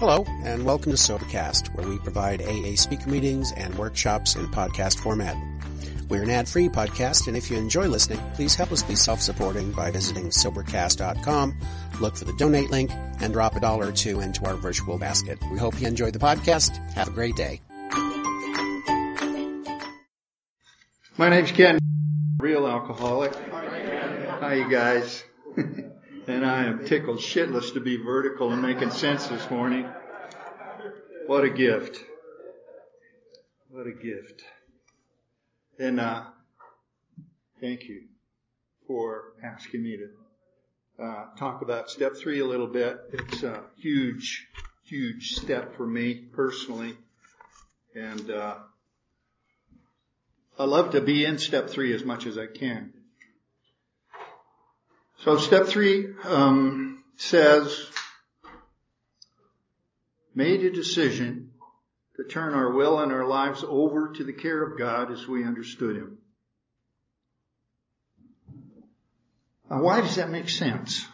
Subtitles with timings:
[0.00, 4.98] Hello, and welcome to Sobercast, where we provide AA speaker meetings and workshops in podcast
[4.98, 5.36] format.
[6.08, 9.90] We're an ad-free podcast, and if you enjoy listening, please help us be self-supporting by
[9.90, 11.54] visiting Sobercast.com,
[12.00, 12.90] look for the donate link,
[13.20, 15.38] and drop a dollar or two into our virtual basket.
[15.52, 16.78] We hope you enjoy the podcast.
[16.94, 17.60] Have a great day.
[21.18, 21.78] My name's Ken,
[22.38, 23.34] real alcoholic.
[23.34, 25.22] Hi, you guys.
[26.30, 29.86] and I am tickled shitless to be vertical and making sense this morning.
[31.26, 32.02] What a gift.
[33.70, 34.42] What a gift.
[35.78, 36.24] And uh,
[37.60, 38.02] thank you
[38.86, 42.98] for asking me to uh, talk about step three a little bit.
[43.12, 44.48] It's a huge,
[44.84, 46.96] huge step for me personally.
[47.94, 48.56] And uh,
[50.58, 52.92] I love to be in step three as much as I can.
[55.18, 57.86] So step three um, says,
[60.34, 61.50] made a decision
[62.16, 65.44] to turn our will and our lives over to the care of God as we
[65.44, 66.18] understood Him.
[69.70, 71.06] Now, why does that make sense?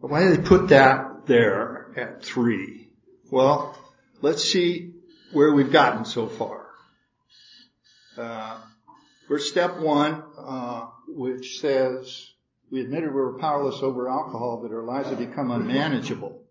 [0.00, 2.88] Why do they put that there at three?
[3.30, 3.76] Well,
[4.22, 4.94] let's see
[5.32, 6.66] where we've gotten so far.
[8.16, 8.60] Uh,
[9.30, 12.32] Verse step one, uh, which says,
[12.68, 16.42] we admitted we were powerless over alcohol, that our lives had become unmanageable.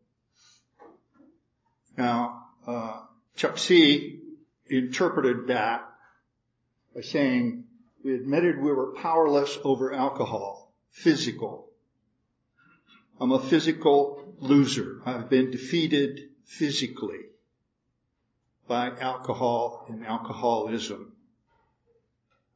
[1.99, 3.01] Now, uh,
[3.35, 4.21] Chuck C
[4.67, 5.85] interpreted that
[6.95, 7.65] by saying,
[8.05, 11.67] we admitted we were powerless over alcohol, physical.
[13.19, 15.01] I'm a physical loser.
[15.05, 17.25] I've been defeated physically
[18.65, 21.11] by alcohol and alcoholism.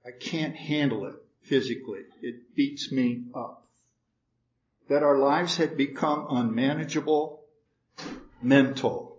[0.05, 2.03] I can't handle it physically.
[2.21, 3.67] It beats me up.
[4.87, 7.41] That our lives had become unmanageable,
[8.41, 9.12] mental.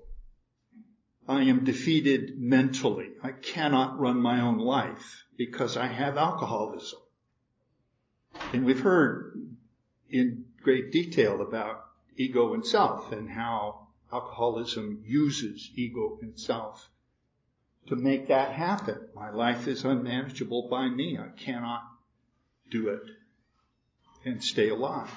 [1.27, 3.11] I am defeated mentally.
[3.23, 7.01] I cannot run my own life because I have alcoholism.
[8.53, 9.41] And we've heard
[10.11, 11.87] in great detail about
[12.17, 16.91] ego and self and how alcoholism uses ego and self
[17.87, 19.09] to make that happen.
[19.15, 21.19] My life is unmanageable by me.
[21.19, 21.83] I cannot
[22.71, 23.03] do it
[24.25, 25.11] and stay alive.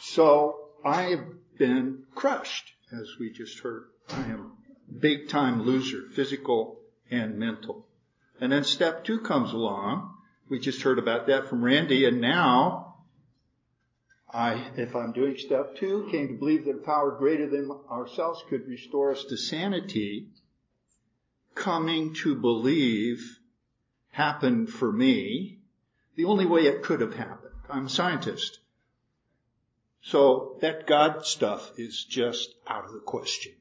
[0.00, 1.24] So I have
[1.58, 3.88] been crushed, as we just heard.
[4.08, 4.49] I am
[4.98, 6.80] big time loser, physical
[7.10, 7.86] and mental.
[8.40, 10.14] And then step two comes along.
[10.48, 12.90] We just heard about that from Randy and now
[14.32, 18.44] I, if I'm doing step two, came to believe that a power greater than ourselves
[18.48, 20.28] could restore us to sanity
[21.54, 23.40] coming to believe
[24.10, 25.58] happened for me
[26.16, 27.54] the only way it could have happened.
[27.68, 28.60] I'm a scientist.
[30.02, 33.52] So that God stuff is just out of the question.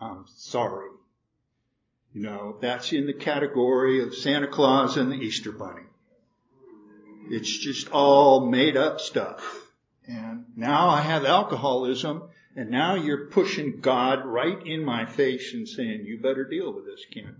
[0.00, 0.90] I'm sorry.
[2.12, 5.82] You know, that's in the category of Santa Claus and the Easter Bunny.
[7.30, 9.72] It's just all made up stuff.
[10.06, 12.22] And now I have alcoholism
[12.56, 16.86] and now you're pushing God right in my face and saying, you better deal with
[16.86, 17.36] this, Ken.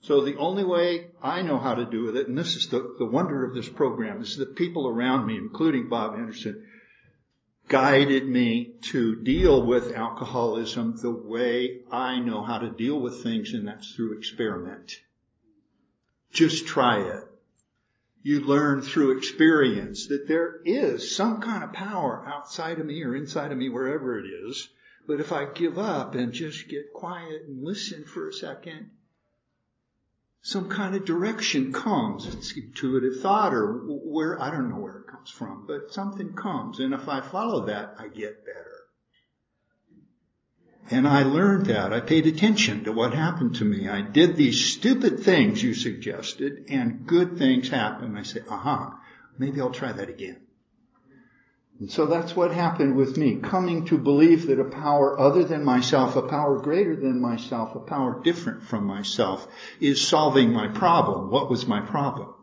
[0.00, 2.94] So the only way I know how to do with it, and this is the,
[2.98, 6.66] the wonder of this program, is the people around me, including Bob Anderson,
[7.68, 13.54] guided me to deal with alcoholism the way I know how to deal with things,
[13.54, 15.00] and that's through experiment.
[16.32, 17.24] Just try it
[18.22, 23.16] you learn through experience that there is some kind of power outside of me or
[23.16, 24.68] inside of me, wherever it is.
[25.06, 28.90] But if I give up and just get quiet and listen for a second,
[30.42, 32.32] some kind of direction comes.
[32.32, 36.80] It's intuitive thought or where, I don't know where comes from, but something comes.
[36.80, 38.68] And if I follow that, I get better.
[40.90, 41.92] And I learned that.
[41.92, 43.88] I paid attention to what happened to me.
[43.88, 48.18] I did these stupid things you suggested and good things happened.
[48.18, 48.98] I said, aha,
[49.38, 50.40] maybe I'll try that again.
[51.78, 55.64] And so that's what happened with me, coming to believe that a power other than
[55.64, 59.46] myself, a power greater than myself, a power different from myself
[59.80, 61.30] is solving my problem.
[61.30, 62.34] What was my problem?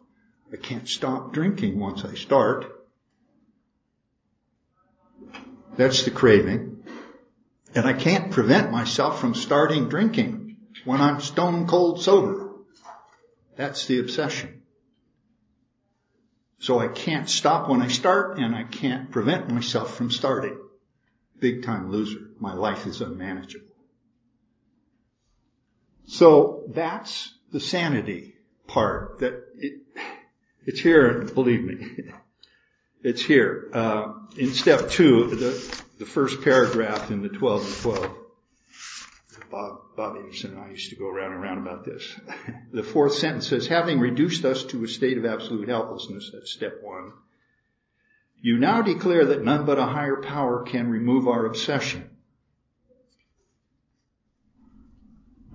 [0.52, 2.79] I can't stop drinking once I start.
[5.80, 6.84] That's the craving.
[7.74, 12.50] And I can't prevent myself from starting drinking when I'm stone cold sober.
[13.56, 14.62] That's the obsession.
[16.58, 20.60] So I can't stop when I start and I can't prevent myself from starting.
[21.40, 22.28] Big time loser.
[22.42, 23.74] My life is unmanageable.
[26.08, 28.36] So that's the sanity
[28.68, 29.80] part that it,
[30.66, 32.12] it's here, believe me.
[33.02, 33.70] It's here.
[33.74, 38.16] Uh, in step two, the, the first paragraph in the 12 and 12.
[39.50, 42.16] Bob, Bob Anderson and I used to go around and around about this.
[42.72, 46.80] the fourth sentence says, having reduced us to a state of absolute helplessness, that's step
[46.84, 47.14] one,
[48.42, 52.10] you now declare that none but a higher power can remove our obsession.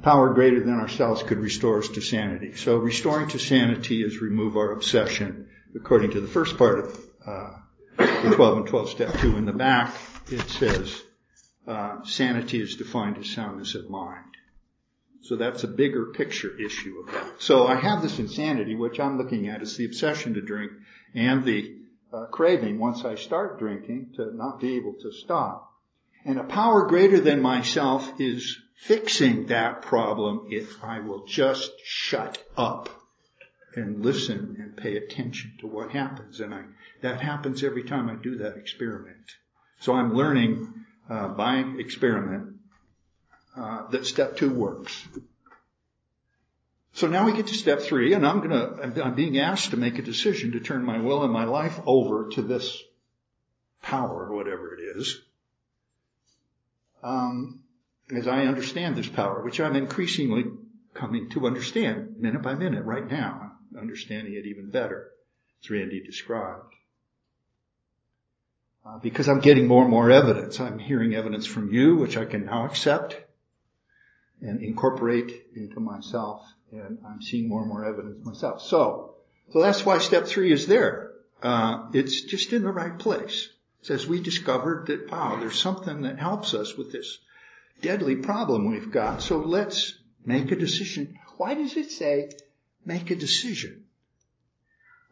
[0.02, 2.55] Power greater than ourselves could restore us to sanity.
[2.56, 7.50] So restoring to sanity is remove our obsession, according to the first part of uh,
[7.96, 9.94] the 12 and 12 step 2 in the back,
[10.30, 11.02] it says
[11.66, 14.24] uh, sanity is defined as soundness of mind.
[15.22, 17.40] So that's a bigger picture issue of that.
[17.40, 20.72] So I have this insanity, which I'm looking at as the obsession to drink
[21.14, 21.76] and the
[22.12, 25.72] uh, craving once I start drinking to not be able to stop.
[26.26, 32.42] And a power greater than myself is fixing that problem if I will just shut
[32.56, 32.90] up
[33.74, 36.40] and listen and pay attention to what happens.
[36.40, 36.64] And I,
[37.04, 39.30] that happens every time I do that experiment.
[39.80, 40.72] So I'm learning
[41.10, 42.56] uh, by experiment
[43.54, 45.06] uh, that step two works.
[46.94, 49.98] So now we get to step three, and I'm gonna, I'm being asked to make
[49.98, 52.82] a decision to turn my will and my life over to this
[53.82, 55.20] power, whatever it is.
[57.02, 57.64] Um,
[58.16, 60.44] as I understand this power, which I'm increasingly
[60.94, 65.10] coming to understand minute by minute right now, understanding it even better,
[65.62, 66.72] as Randy described.
[68.86, 70.60] Uh, because I'm getting more and more evidence.
[70.60, 73.16] I'm hearing evidence from you, which I can now accept
[74.42, 78.60] and incorporate into myself, and I'm seeing more and more evidence myself.
[78.60, 79.14] So,
[79.52, 81.12] so that's why step three is there.
[81.42, 83.48] Uh, it's just in the right place.
[83.81, 87.19] It says we discovered that wow, there's something that helps us with this
[87.81, 89.22] deadly problem we've got.
[89.22, 89.94] So let's
[90.26, 91.19] make a decision.
[91.38, 92.31] Why does it say
[92.84, 93.84] make a decision?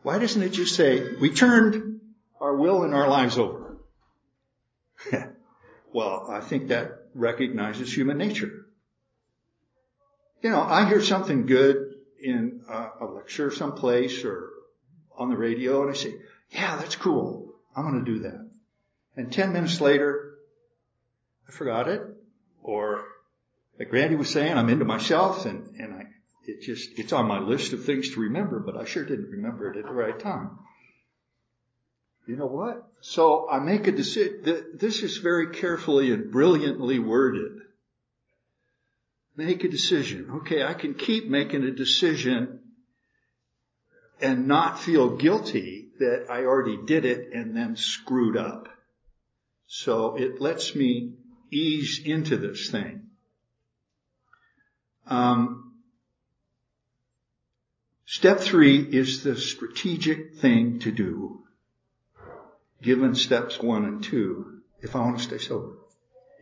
[0.02, 2.00] Why doesn't it just say we turned
[2.38, 3.61] our will and our lives over?
[5.92, 8.66] Well, I think that recognizes human nature.
[10.42, 14.50] You know, I hear something good in a lecture someplace or
[15.16, 16.14] on the radio and I say,
[16.50, 17.54] yeah, that's cool.
[17.76, 18.50] I'm going to do that.
[19.16, 20.34] And 10 minutes later,
[21.48, 22.02] I forgot it.
[22.62, 23.04] Or
[23.78, 26.06] like Randy was saying, I'm into myself and, and I,
[26.46, 29.70] it just, it's on my list of things to remember, but I sure didn't remember
[29.70, 30.58] it at the right time.
[32.26, 32.88] You know what?
[33.00, 34.42] So I make a decision.
[34.74, 37.60] This is very carefully and brilliantly worded.
[39.36, 40.28] Make a decision.
[40.36, 42.60] Okay, I can keep making a decision
[44.20, 48.68] and not feel guilty that I already did it and then screwed up.
[49.66, 51.14] So it lets me
[51.50, 53.08] ease into this thing.
[55.06, 55.72] Um,
[58.04, 61.41] step three is the strategic thing to do
[62.82, 65.76] given steps one and two if I want to stay sober.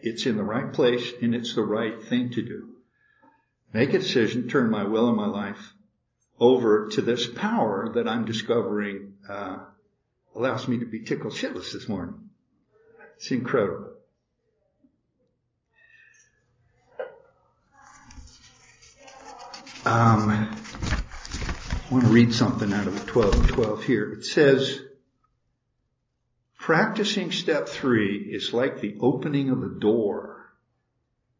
[0.02, 2.68] It's in the right place and it's the right thing to do.
[3.72, 5.74] Make a decision, turn my will and my life
[6.38, 9.58] over to this power that I'm discovering uh,
[10.34, 12.30] allows me to be tickled shitless this morning.
[13.16, 13.90] It's incredible.
[19.84, 24.12] Um, I want to read something out of 12 and 12 here.
[24.12, 24.80] It says,
[26.70, 30.52] Practicing step three is like the opening of a door,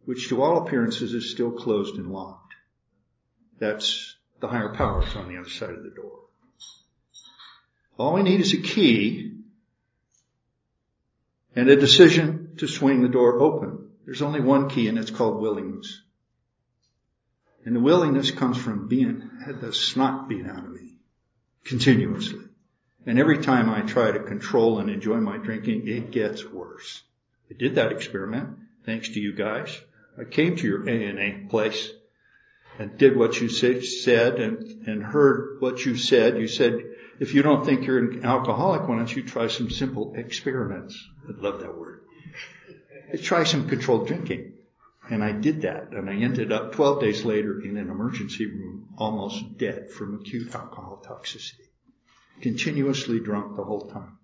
[0.05, 2.55] which to all appearances is still closed and locked.
[3.61, 6.19] That's the higher powers on the other side of the door.
[7.97, 9.37] All we need is a key
[11.55, 13.89] and a decision to swing the door open.
[14.05, 16.03] There's only one key and it's called willingness.
[17.65, 20.97] And the willingness comes from being, had the snot beat out of me
[21.63, 22.50] continuously.
[23.07, 27.03] And every time I try to control and enjoy my drinking, it gets worse.
[27.51, 29.81] I did that experiment, thanks to you guys.
[30.19, 31.91] I came to your ANA place
[32.79, 36.39] and did what you said and, and heard what you said.
[36.39, 36.79] You said,
[37.19, 41.03] if you don't think you're an alcoholic, why don't you try some simple experiments?
[41.27, 42.03] I love that word.
[43.23, 44.53] Try some controlled drinking.
[45.09, 48.91] And I did that, and I ended up 12 days later in an emergency room,
[48.97, 51.70] almost dead from acute alcohol toxicity
[52.41, 54.19] continuously drunk the whole time.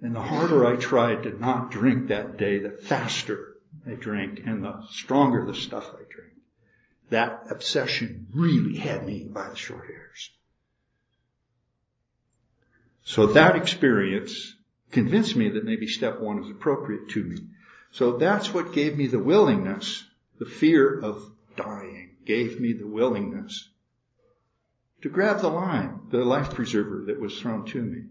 [0.00, 3.56] And the harder I tried to not drink that day, the faster
[3.86, 6.32] I drank and the stronger the stuff I drank.
[7.10, 10.30] That obsession really had me by the short hairs.
[13.04, 14.54] So that experience
[14.90, 17.38] convinced me that maybe step one is appropriate to me.
[17.92, 20.04] So that's what gave me the willingness,
[20.38, 23.68] the fear of dying gave me the willingness
[25.02, 28.04] to grab the line, the life preserver that was thrown to me,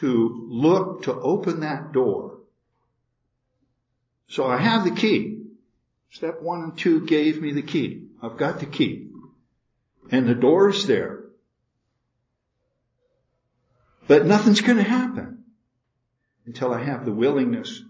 [0.00, 2.32] to look, to open that door
[4.32, 5.42] So I have the key.
[6.10, 8.06] Step one and two gave me the key.
[8.22, 9.10] I've got the key.
[10.10, 11.24] And the door is there.
[14.08, 15.44] But nothing's going to happen
[16.46, 17.82] until I have the willingness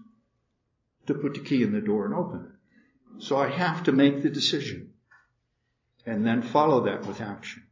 [1.07, 3.23] to put the key in the door and open it.
[3.23, 4.91] So I have to make the decision
[6.05, 7.63] and then follow that with action.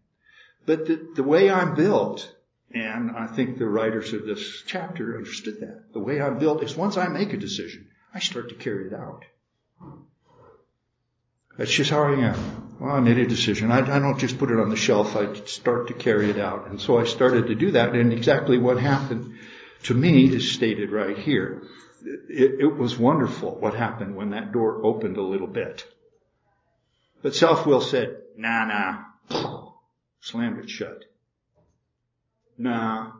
[0.65, 2.31] But the, the way I'm built,
[2.73, 6.75] and I think the writers of this chapter understood that, the way I'm built is
[6.75, 9.25] once I make a decision, I start to carry it out.
[11.57, 12.77] That's just how I am.
[12.79, 13.71] Well, I made a decision.
[13.71, 15.15] I, I, don't just put it on the shelf.
[15.15, 16.67] I start to carry it out.
[16.67, 17.93] And so I started to do that.
[17.93, 19.35] And exactly what happened
[19.83, 21.61] to me is stated right here.
[22.03, 25.85] It, it was wonderful what happened when that door opened a little bit.
[27.21, 29.60] But self-will said, nah, nah,
[30.21, 31.03] slammed it shut.
[32.57, 33.11] Nah.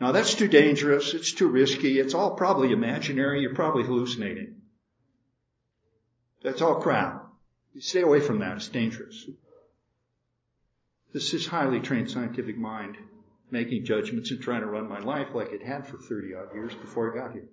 [0.00, 1.14] Now that's too dangerous.
[1.14, 1.98] It's too risky.
[1.98, 3.40] It's all probably imaginary.
[3.40, 4.56] You're probably hallucinating.
[6.42, 7.26] That's all crap.
[7.74, 8.56] You stay away from that.
[8.56, 9.26] It's dangerous.
[11.12, 12.96] This is highly trained scientific mind
[13.50, 16.74] making judgments and trying to run my life like it had for 30 odd years
[16.74, 17.48] before I got here.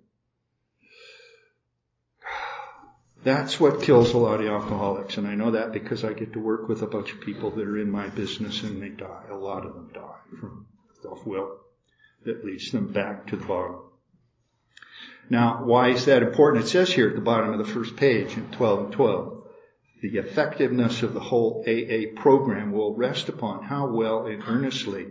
[3.26, 6.38] That's what kills a lot of alcoholics, and I know that because I get to
[6.38, 9.24] work with a bunch of people that are in my business and they die.
[9.28, 10.66] A lot of them die from
[11.02, 11.58] self-will
[12.24, 13.80] that leads them back to the bottom.
[15.28, 16.66] Now, why is that important?
[16.66, 19.42] It says here at the bottom of the first page in 12 and 12,
[20.02, 25.06] the effectiveness of the whole AA program will rest upon how well and earnestly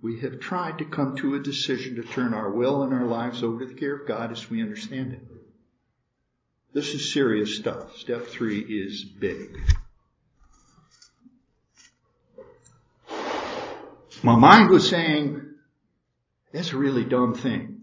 [0.00, 3.44] we have tried to come to a decision to turn our will and our lives
[3.44, 5.31] over to the care of God as we understand it.
[6.72, 7.98] This is serious stuff.
[7.98, 9.60] Step three is big.
[14.22, 15.42] My mind was saying,
[16.52, 17.80] that's a really dumb thing.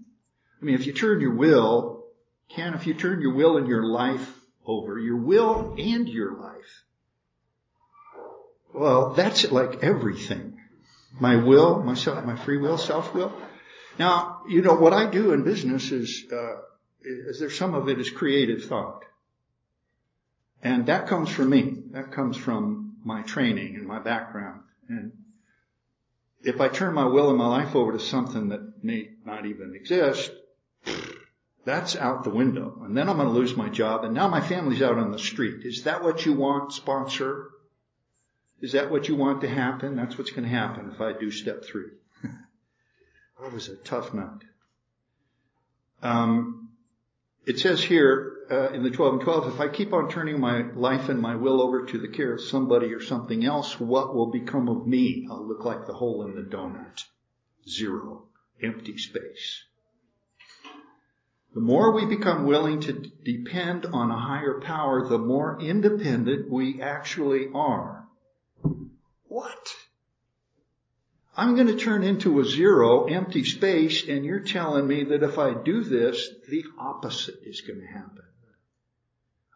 [0.60, 2.06] I mean, if you turn your will,
[2.50, 4.34] can if you turn your will and your life
[4.66, 6.84] over, your will and your life,
[8.74, 10.60] well, that's like everything.
[11.20, 13.34] My will, myself, my free will, self will.
[14.00, 16.56] Now, you know, what I do in business is, uh,
[17.02, 19.06] is there some of it is creative thought.
[20.62, 21.84] And that comes from me.
[21.92, 24.62] That comes from my training and my background.
[24.90, 25.14] And
[26.42, 29.76] if I turn my will and my life over to something that may not even
[29.76, 30.32] exist,
[31.66, 32.82] that's out the window.
[32.84, 34.04] And then I'm going to lose my job.
[34.04, 35.66] And now my family's out on the street.
[35.66, 37.52] Is that what you want, sponsor?
[38.62, 39.96] Is that what you want to happen?
[39.96, 41.92] That's what's going to happen if I do step three.
[42.24, 44.44] that was a tough nut.
[46.02, 46.59] Um,
[47.46, 50.62] it says here uh, in the 12 and 12, if I keep on turning my
[50.74, 54.32] life and my will over to the care of somebody or something else, what will
[54.32, 55.28] become of me?
[55.30, 57.04] I'll look like the hole in the donut.
[57.68, 58.24] Zero.
[58.62, 59.64] Empty space.
[61.54, 66.82] The more we become willing to depend on a higher power, the more independent we
[66.82, 68.08] actually are.
[69.28, 69.76] What?
[71.40, 75.38] I'm going to turn into a zero, empty space, and you're telling me that if
[75.38, 78.26] I do this, the opposite is going to happen.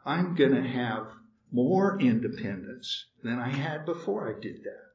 [0.06, 1.08] I'm going to have
[1.52, 4.94] more independence than I had before I did that.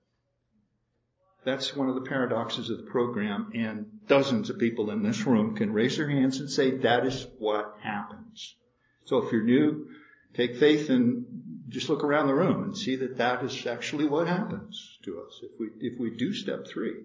[1.44, 5.56] That's one of the paradoxes of the program, and dozens of people in this room
[5.56, 8.56] can raise their hands and say that is what happens.
[9.04, 9.88] So if you're new,
[10.32, 11.26] take faith and
[11.68, 15.40] just look around the room and see that that is actually what happens to us
[15.42, 17.02] if we if we do step three.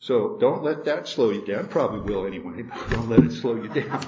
[0.00, 1.68] So don't let that slow you down.
[1.68, 4.00] Probably will anyway, but don't let it slow you down.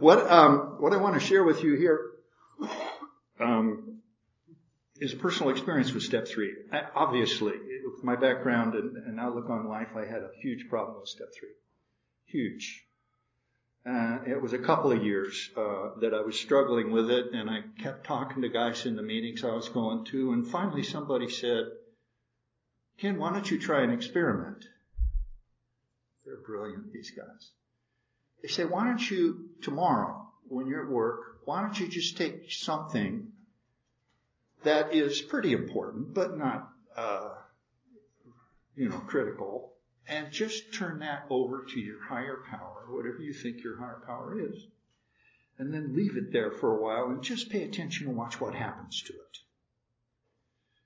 [0.00, 2.00] What um, what I want to share with you here
[3.38, 4.00] um,
[5.00, 6.52] is a personal experience with step three.
[6.72, 7.52] I, obviously,
[7.84, 11.28] with my background and, and, outlook on life, I had a huge problem with step
[11.38, 11.50] three.
[12.26, 12.84] Huge.
[13.86, 17.50] Uh, it was a couple of years uh, that I was struggling with it, and
[17.50, 21.28] I kept talking to guys in the meetings I was going to, and finally somebody
[21.28, 21.66] said,
[22.98, 24.64] "Ken, why don't you try an experiment?"
[26.24, 27.50] They're brilliant, these guys.
[28.40, 32.50] They say, "Why don't you tomorrow, when you're at work, why don't you just take
[32.50, 33.32] something
[34.62, 37.34] that is pretty important, but not, uh,
[38.76, 39.73] you know, critical,
[40.08, 44.38] and just turn that over to your higher power, whatever you think your higher power
[44.38, 44.66] is,
[45.58, 48.54] and then leave it there for a while and just pay attention and watch what
[48.54, 49.38] happens to it.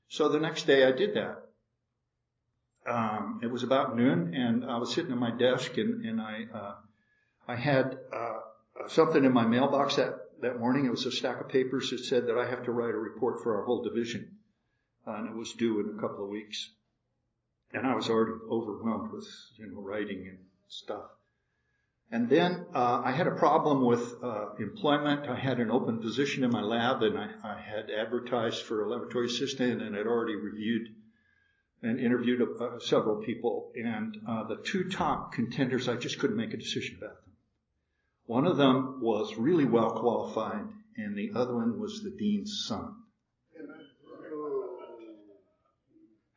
[0.09, 1.45] So the next day I did that.
[2.89, 6.47] Um, it was about noon, and I was sitting at my desk, and, and I
[6.55, 6.75] uh,
[7.47, 8.39] I had uh,
[8.87, 10.87] something in my mailbox that that morning.
[10.87, 13.43] It was a stack of papers that said that I have to write a report
[13.43, 14.39] for our whole division,
[15.05, 16.71] and it was due in a couple of weeks
[17.73, 21.05] and I was already overwhelmed with, you know, writing and stuff.
[22.11, 25.29] And then uh, I had a problem with uh, employment.
[25.29, 28.89] I had an open position in my lab, and I, I had advertised for a
[28.89, 30.89] laboratory assistant, and had already reviewed
[31.83, 33.73] and interviewed uh, several people.
[33.77, 37.35] And uh, the two top contenders, I just couldn't make a decision about them.
[38.25, 40.65] One of them was really well qualified,
[40.97, 42.95] and the other one was the dean's son.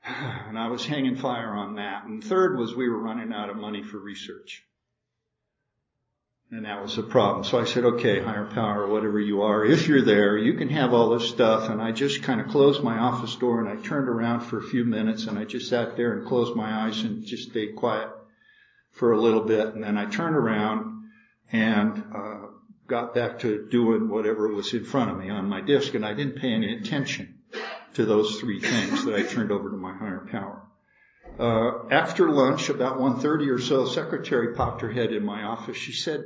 [0.03, 2.05] And I was hanging fire on that.
[2.05, 4.63] And third was we were running out of money for research.
[6.50, 7.46] And that was the problem.
[7.46, 10.93] So I said, okay, higher power, whatever you are, if you're there, you can have
[10.93, 11.70] all this stuff.
[11.70, 14.63] And I just kind of closed my office door and I turned around for a
[14.63, 18.10] few minutes and I just sat there and closed my eyes and just stayed quiet
[18.91, 19.67] for a little bit.
[19.67, 21.10] And then I turned around
[21.53, 22.48] and, uh,
[22.88, 26.13] got back to doing whatever was in front of me on my desk and I
[26.13, 27.40] didn't pay any attention
[27.93, 30.63] to those three things that I turned over to my higher power.
[31.39, 35.77] Uh, after lunch, about 1.30 or so, secretary popped her head in my office.
[35.77, 36.25] She said,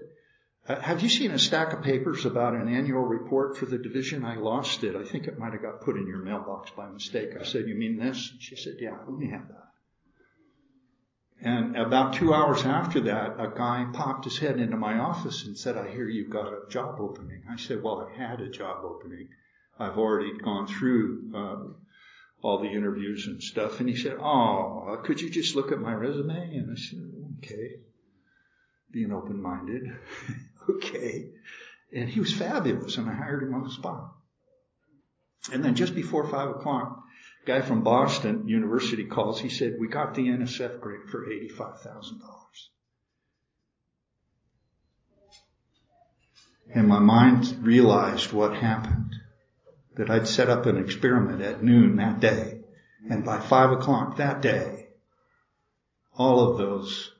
[0.68, 4.26] uh, have you seen a stack of papers about an annual report for the division?
[4.26, 4.96] I lost it.
[4.96, 7.30] I think it might have got put in your mailbox by mistake.
[7.40, 8.34] I said, you mean this?
[8.40, 9.66] She said, yeah, let me have that.
[11.42, 15.56] And about two hours after that, a guy popped his head into my office and
[15.56, 17.44] said, I hear you've got a job opening.
[17.50, 19.30] I said, well, I had a job opening.
[19.78, 21.74] I've already gone through uh,
[22.42, 23.80] all the interviews and stuff.
[23.80, 26.56] And he said, oh, could you just look at my resume?
[26.56, 27.00] And I said,
[27.40, 27.80] okay.
[28.92, 29.84] Being open-minded.
[30.70, 31.30] okay.
[31.94, 34.14] And he was fabulous and I hired him on the spot.
[35.52, 37.04] And then just before five o'clock,
[37.44, 39.40] a guy from Boston University calls.
[39.40, 42.22] He said, we got the NSF grant for $85,000.
[46.74, 49.16] And my mind realized what happened.
[49.96, 52.60] That I'd set up an experiment at noon that day.
[53.10, 54.88] And by five o'clock that day,
[56.18, 57.12] all of those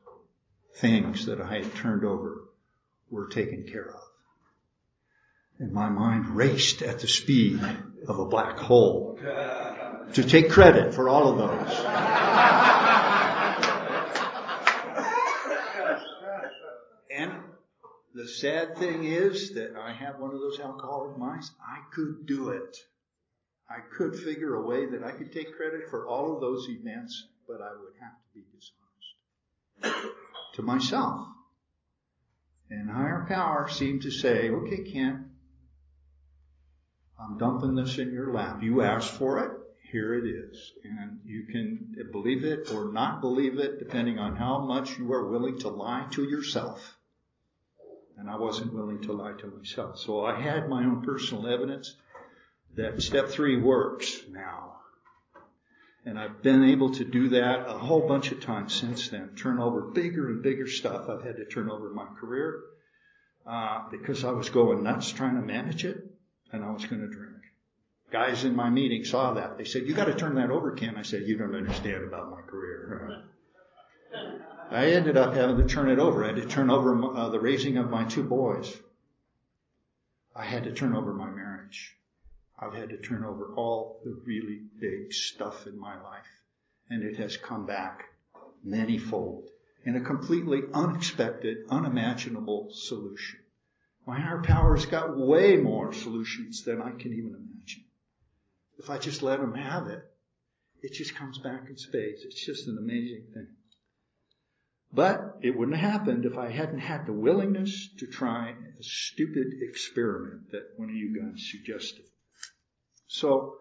[0.76, 2.46] things that I had turned over
[3.10, 4.02] were taken care of.
[5.60, 7.62] And my mind raced at the speed
[8.08, 9.18] of a black hole
[10.14, 11.80] to take credit for all of those.
[17.10, 17.32] and
[18.16, 21.52] the sad thing is that I have one of those alcoholic minds.
[21.60, 22.78] I could do it.
[23.70, 27.28] I could figure a way that I could take credit for all of those events,
[27.46, 30.16] but I would have to be dishonest
[30.54, 31.28] to myself.
[32.70, 35.20] And higher power seemed to say, okay, Kent,
[37.20, 38.64] I'm dumping this in your lap.
[38.64, 39.52] You asked for it.
[39.92, 40.74] Here it is.
[40.84, 45.30] And you can believe it or not believe it depending on how much you are
[45.30, 46.95] willing to lie to yourself.
[48.18, 50.00] And I wasn't willing to lie to myself.
[50.00, 51.96] So I had my own personal evidence
[52.76, 54.74] that step three works now.
[56.06, 59.36] And I've been able to do that a whole bunch of times since then.
[59.36, 61.10] Turn over bigger and bigger stuff.
[61.10, 62.62] I've had to turn over my career
[63.46, 66.06] uh, because I was going nuts trying to manage it,
[66.52, 67.32] and I was going to drink.
[68.12, 69.58] Guys in my meeting saw that.
[69.58, 72.30] They said, "You got to turn that over, Ken." I said, "You don't understand about
[72.30, 73.24] my career."
[74.72, 76.24] I ended up having to turn it over.
[76.24, 78.76] I had to turn over uh, the raising of my two boys.
[80.36, 81.96] I had to turn over my marriage.
[82.58, 86.26] I've had to turn over all the really big stuff in my life.
[86.90, 88.06] And it has come back
[88.66, 89.44] manyfold
[89.84, 93.40] in a completely unexpected, unimaginable solution.
[94.08, 97.84] My higher power's got way more solutions than I can even imagine.
[98.80, 100.04] If I just let him have it,
[100.82, 102.24] it just comes back in spades.
[102.24, 103.48] It's just an amazing thing.
[104.96, 109.48] But it wouldn't have happened if I hadn't had the willingness to try a stupid
[109.62, 112.06] experiment that one of you guys suggested.
[113.08, 113.58] So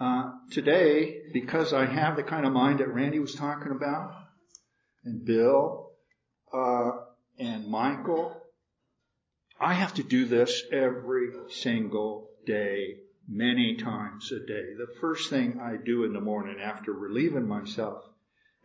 [0.00, 4.12] uh, today, because I have the kind of mind that Randy was talking about,
[5.04, 5.92] and Bill,
[6.52, 6.90] uh,
[7.38, 8.36] and Michael,
[9.60, 12.96] I have to do this every single day,
[13.28, 14.74] many times a day.
[14.76, 18.02] The first thing I do in the morning after relieving myself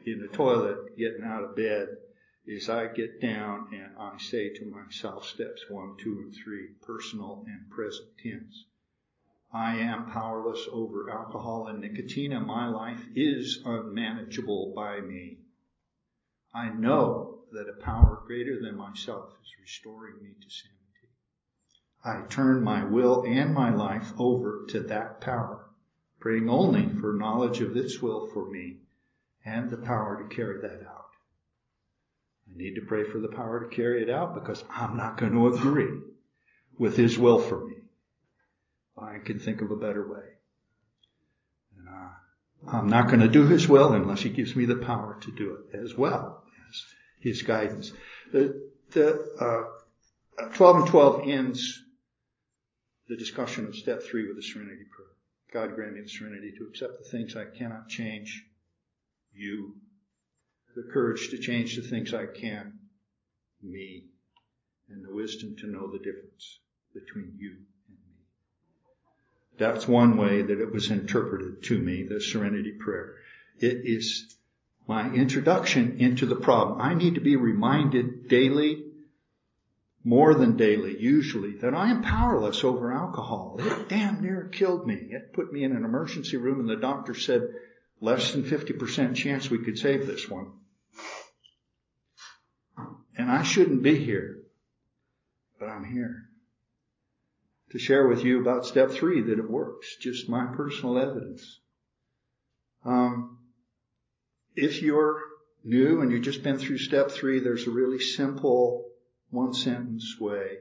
[0.06, 1.98] in the toilet, getting out of bed,
[2.46, 7.46] is I get down and I say to myself steps one, two, and three, personal
[7.48, 8.66] and present tense.
[9.54, 15.38] I am powerless over alcohol and nicotine and my life is unmanageable by me.
[16.54, 20.78] I know that a power greater than myself is restoring me to sanity.
[22.04, 25.70] I turn my will and my life over to that power,
[26.20, 28.80] praying only for knowledge of its will for me
[29.46, 31.06] and the power to carry that out.
[32.50, 35.34] I need to pray for the power to carry it out because I'm not going
[35.34, 36.00] to agree
[36.78, 37.76] with his will for me.
[39.02, 40.24] I can think of a better way.
[41.78, 45.18] And, uh, I'm not going to do His will unless He gives me the power
[45.22, 46.84] to do it as well as
[47.20, 47.92] His guidance.
[48.32, 49.68] The, the
[50.40, 51.84] uh, 12 and 12 ends
[53.08, 55.08] the discussion of step three with the serenity prayer.
[55.52, 58.46] God grant me the serenity to accept the things I cannot change,
[59.42, 59.76] you,
[60.76, 62.74] the courage to change the things I can,
[63.62, 64.06] me,
[64.90, 66.60] and the wisdom to know the difference
[66.94, 67.52] between you
[67.88, 68.16] and me.
[69.58, 73.16] That's one way that it was interpreted to me, the serenity prayer.
[73.60, 74.36] It is
[74.88, 76.82] my introduction into the problem.
[76.82, 78.86] I need to be reminded daily,
[80.04, 83.58] more than daily, usually, that I am powerless over alcohol.
[83.60, 84.96] It damn near killed me.
[84.96, 87.54] It put me in an emergency room and the doctor said,
[88.02, 90.52] less than 50% chance we could save this one.
[93.16, 94.40] And I shouldn't be here,
[95.60, 96.28] but I'm here
[97.72, 101.60] to share with you about step three that it works, just my personal evidence.
[102.84, 103.38] Um,
[104.56, 105.22] if you're
[105.64, 108.90] new and you've just been through step three, there's a really simple
[109.30, 110.58] one sentence way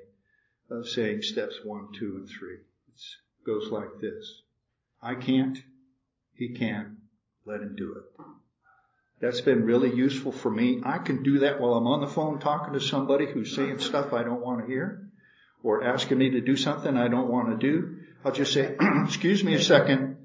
[0.71, 2.59] of saying steps one, two, and three.
[2.59, 4.43] It goes like this.
[5.03, 5.59] I can't.
[6.35, 7.00] He can.
[7.47, 8.25] Let him do it.
[9.21, 10.81] That's been really useful for me.
[10.85, 14.13] I can do that while I'm on the phone talking to somebody who's saying stuff
[14.13, 15.11] I don't want to hear
[15.63, 17.97] or asking me to do something I don't want to do.
[18.25, 20.17] I'll just say, excuse me a second.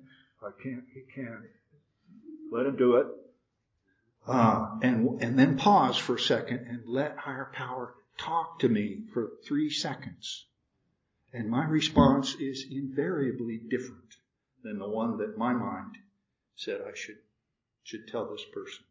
[0.41, 1.43] I can't, he can't.
[2.51, 3.07] Let him do it.
[4.27, 9.03] Uh, and, and then pause for a second and let higher power talk to me
[9.13, 10.45] for three seconds.
[11.33, 14.15] And my response is invariably different
[14.63, 15.97] than the one that my mind
[16.55, 17.17] said I should,
[17.83, 18.83] should tell this person.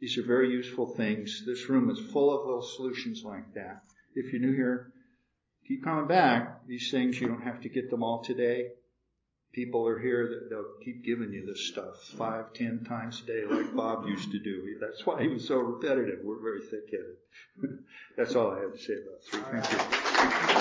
[0.00, 1.44] These are very useful things.
[1.46, 3.82] This room is full of little solutions like that.
[4.14, 4.92] If you're new here,
[5.66, 6.66] keep coming back.
[6.66, 8.68] These things, you don't have to get them all today
[9.52, 13.44] people are here that they'll keep giving you this stuff five, ten times a day,
[13.48, 14.76] like Bob used to do.
[14.80, 16.20] That's why he was so repetitive.
[16.22, 17.78] We're very thick-headed.
[18.16, 19.60] That's all I have to say about three.
[19.60, 20.57] Thank you.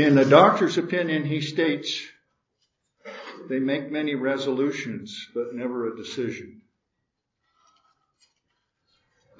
[0.00, 2.00] In the doctor's opinion, he states
[3.50, 6.62] they make many resolutions, but never a decision.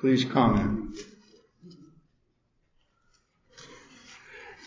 [0.01, 0.99] Please comment.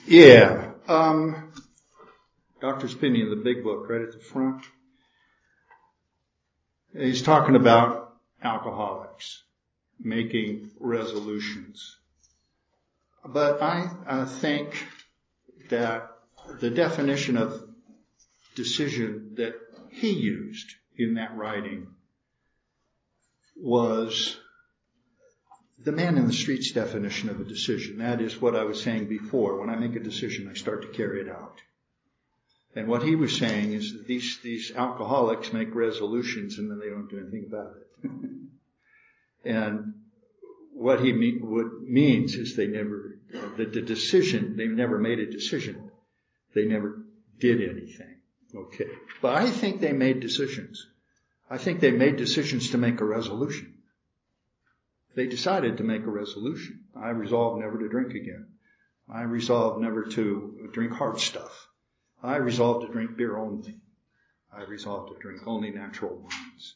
[0.07, 0.71] Yeah.
[0.87, 1.53] Um,
[2.59, 4.63] doctor's opinion, the big book right at the front.
[6.97, 9.43] He's talking about alcoholics
[9.99, 11.97] making resolutions.
[13.23, 14.87] But I, I think
[15.73, 16.11] that
[16.59, 17.67] the definition of
[18.55, 19.55] decision that
[19.89, 21.87] he used in that writing
[23.55, 24.37] was
[25.83, 27.97] the man in the street's definition of a decision.
[27.97, 29.59] That is what I was saying before.
[29.59, 31.59] When I make a decision, I start to carry it out.
[32.75, 36.89] And what he was saying is that these, these alcoholics make resolutions and then they
[36.89, 38.11] don't do anything about it.
[39.49, 39.93] and
[40.73, 45.91] what he what means is they never the, the decision, they never made a decision.
[46.53, 47.03] They never
[47.39, 48.15] did anything.
[48.55, 48.87] Okay.
[49.21, 50.85] But I think they made decisions.
[51.49, 53.73] I think they made decisions to make a resolution.
[55.15, 56.85] They decided to make a resolution.
[56.95, 58.47] I resolved never to drink again.
[59.09, 61.67] I resolved never to drink hard stuff.
[62.21, 63.75] I resolved to drink beer only.
[64.51, 66.75] I resolved to drink only natural wines.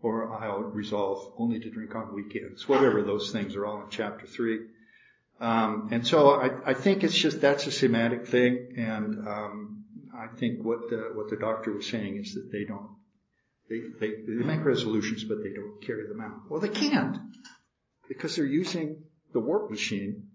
[0.00, 2.68] Or I'll resolve only to drink on weekends.
[2.68, 4.66] Whatever those things are all in chapter three.
[5.40, 10.26] Um, and so I, I, think it's just that's a semantic thing, and um, I
[10.36, 12.96] think what the what the doctor was saying is that they don't
[13.68, 16.50] they, they they make resolutions, but they don't carry them out.
[16.50, 17.18] Well, they can't
[18.08, 20.28] because they're using the warp machine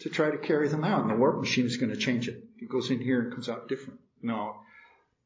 [0.00, 2.44] to try to carry them out, and the warp machine is going to change it.
[2.58, 3.98] It goes in here and comes out different.
[4.22, 4.54] No,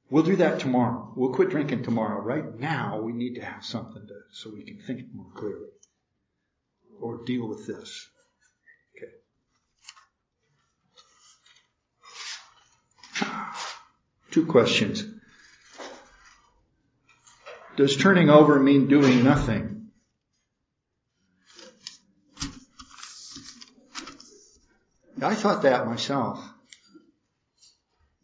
[0.08, 1.12] we'll do that tomorrow.
[1.16, 2.22] We'll quit drinking tomorrow.
[2.22, 5.68] Right now, we need to have something to so we can think more clearly
[6.98, 8.08] or deal with this.
[14.30, 15.04] Two questions.
[17.76, 19.88] Does turning over mean doing nothing?
[25.22, 26.42] I thought that myself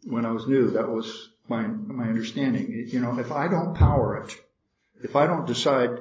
[0.05, 0.71] when I was new.
[0.71, 2.87] That was my my understanding.
[2.87, 4.35] You know, if I don't power it,
[5.03, 5.99] if I don't decide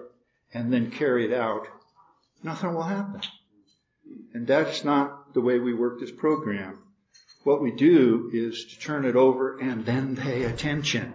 [0.52, 1.66] and then carry it out,
[2.42, 3.22] nothing will happen.
[4.34, 6.81] And that's not the way we work this program.
[7.44, 11.14] What we do is to turn it over and then pay attention.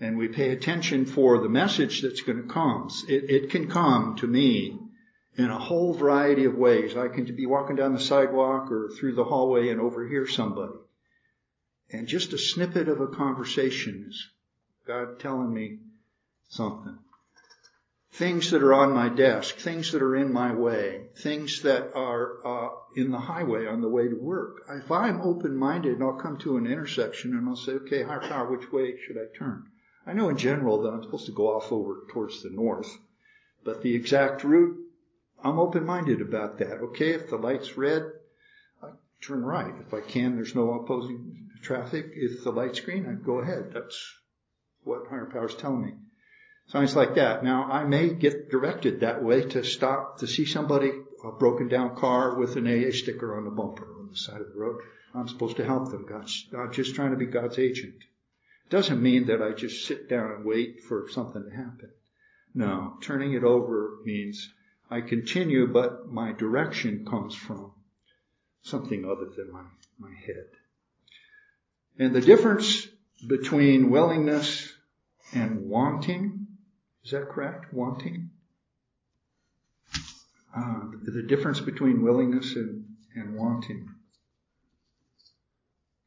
[0.00, 2.90] And we pay attention for the message that's going to come.
[3.08, 4.78] It, it can come to me
[5.36, 6.96] in a whole variety of ways.
[6.96, 10.74] I can be walking down the sidewalk or through the hallway and overhear somebody.
[11.90, 14.28] And just a snippet of a conversation is
[14.86, 15.78] God telling me
[16.48, 16.98] something.
[18.12, 22.46] Things that are on my desk, things that are in my way, things that are
[22.46, 24.62] uh, in the highway on the way to work.
[24.70, 28.72] If I'm open-minded, I'll come to an intersection and I'll say, okay, higher power, which
[28.72, 29.64] way should I turn?
[30.06, 32.96] I know in general that I'm supposed to go off over towards the north,
[33.64, 34.78] but the exact route,
[35.44, 36.78] I'm open-minded about that.
[36.78, 38.02] Okay, if the light's red,
[38.82, 38.90] I
[39.20, 39.74] turn right.
[39.84, 42.12] If I can, there's no opposing traffic.
[42.14, 43.72] If the light's green, I go ahead.
[43.74, 44.14] That's
[44.84, 45.92] what higher power's telling me.
[46.68, 47.44] Signs like that.
[47.44, 50.90] Now, I may get directed that way to stop to see somebody,
[51.24, 54.52] a broken down car with an AA sticker on the bumper on the side of
[54.52, 54.80] the road.
[55.14, 56.06] I'm supposed to help them.
[56.06, 57.94] God's, I'm just trying to be God's agent.
[58.66, 61.90] It doesn't mean that I just sit down and wait for something to happen.
[62.52, 64.52] No, turning it over means
[64.90, 67.72] I continue, but my direction comes from
[68.62, 69.62] something other than my,
[69.98, 70.48] my head.
[71.98, 72.88] And the difference
[73.26, 74.72] between willingness
[75.32, 76.35] and wanting,
[77.06, 77.72] is that correct?
[77.72, 78.30] Wanting?
[80.56, 83.88] Uh, the difference between willingness and, and wanting.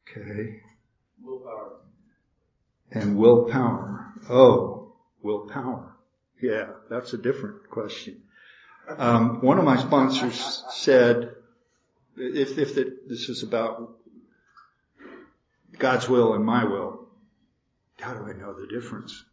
[0.06, 0.60] Okay.
[1.22, 1.78] Willpower.
[2.92, 4.12] And willpower.
[4.28, 5.96] Oh, willpower.
[6.42, 8.20] Yeah, that's a different question.
[8.86, 11.34] Um, one of my sponsors said,
[12.18, 13.96] if, if the, this is about
[15.78, 17.08] God's will and my will,
[17.98, 19.24] how do I know the difference?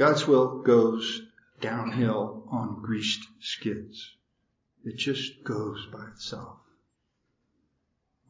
[0.00, 1.20] God's will goes
[1.60, 4.16] downhill on greased skids.
[4.82, 6.56] It just goes by itself.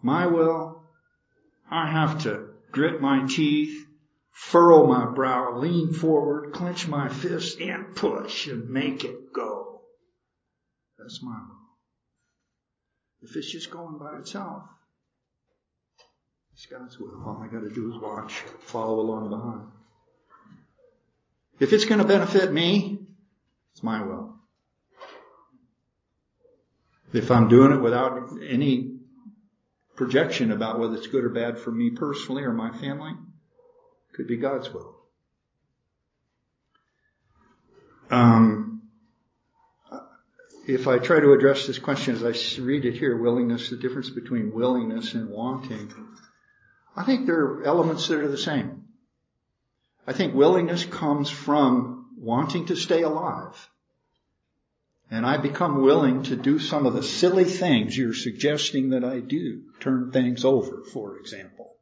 [0.03, 0.83] My will,
[1.71, 3.87] I have to grit my teeth,
[4.33, 9.83] furrow my brow, lean forward, clench my fist, and push and make it go.
[10.99, 11.69] That's my will.
[13.23, 14.65] If it's just going by itself,
[16.53, 17.23] it's God's will.
[17.25, 19.80] All I got to do is watch, follow along behind.
[21.61, 22.99] If it's going to benefit me,
[23.73, 24.35] it's my will.
[27.13, 28.97] If I'm doing it without any
[29.95, 34.27] projection about whether it's good or bad for me personally or my family, it could
[34.27, 34.97] be God's will.
[38.11, 38.83] Um,
[40.67, 44.09] if I try to address this question as I read it here, willingness, the difference
[44.09, 45.93] between willingness and wanting,
[46.97, 48.80] I think there are elements that are the same.
[50.11, 53.71] I think willingness comes from wanting to stay alive.
[55.09, 59.21] And I become willing to do some of the silly things you're suggesting that I
[59.21, 59.63] do.
[59.79, 61.77] Turn things over, for example.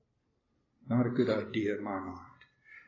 [0.90, 2.18] Not a good idea in my mind.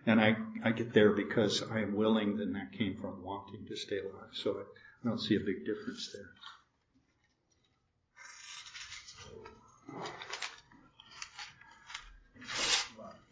[0.05, 3.77] And I, I get there because I am willing, and that came from wanting to
[3.77, 4.35] stay alive.
[4.35, 6.29] So I don't see a big difference there.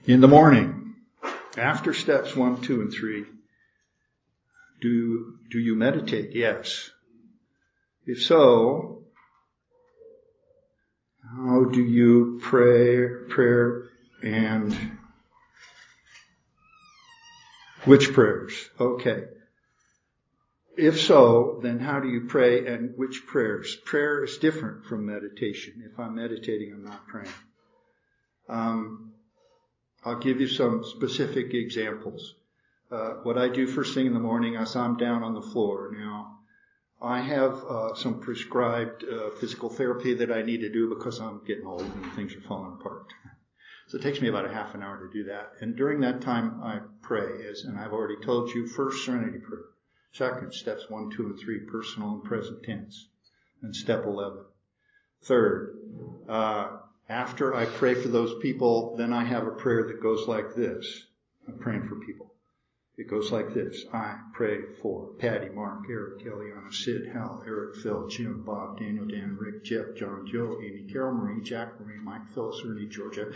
[0.07, 0.88] In the morning,
[1.59, 3.25] after steps one, two, and three,
[4.81, 6.35] do, do you meditate?
[6.35, 6.91] Yes.
[8.07, 9.03] If so,
[11.37, 13.85] how do you pray, prayer,
[14.23, 14.75] and
[17.85, 18.53] which prayers?
[18.81, 19.25] Okay.
[20.77, 23.77] If so, then how do you pray and which prayers?
[23.85, 25.83] Prayer is different from meditation.
[25.85, 27.35] If I'm meditating, I'm not praying.
[28.49, 29.13] Um,
[30.05, 32.35] I'll give you some specific examples.
[32.91, 35.91] Uh, what I do first thing in the morning is I'm down on the floor.
[35.93, 36.39] Now,
[37.01, 41.45] I have uh, some prescribed uh, physical therapy that I need to do because I'm
[41.45, 43.07] getting old and things are falling apart.
[43.89, 45.53] So it takes me about a half an hour to do that.
[45.61, 49.65] And during that time, I pray, as, and I've already told you, first serenity prayer.
[50.13, 53.09] Second, steps one, two, and three, personal and present tense.
[53.63, 54.45] And step 11.
[55.23, 55.79] Third,
[56.29, 60.55] uh, after I pray for those people, then I have a prayer that goes like
[60.55, 61.07] this.
[61.47, 62.35] I'm praying for people.
[62.99, 63.85] It goes like this.
[63.93, 69.37] I pray for Patty, Mark, Eric, Kellyanna, Sid, Hal, Eric, Phil, Jim, Bob, Daniel, Dan,
[69.41, 73.31] Rick, Jeff, John, Joe, Amy, Carol, Marie, Jack, Marie, Mike, Phyllis, Ernie, Georgia,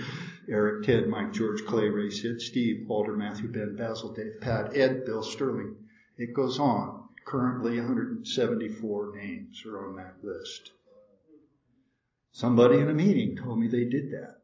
[0.49, 5.07] Eric, Ted, Mike, George, Clay, Ray, Sid, Steve, Walter, Matthew, Ben, Basil, Dave, Pat, Ed,
[5.07, 5.77] Bill, Sterling.
[6.19, 7.05] It goes on.
[7.25, 10.73] Currently 174 names are on that list.
[12.43, 14.39] Somebody in a meeting told me they did that.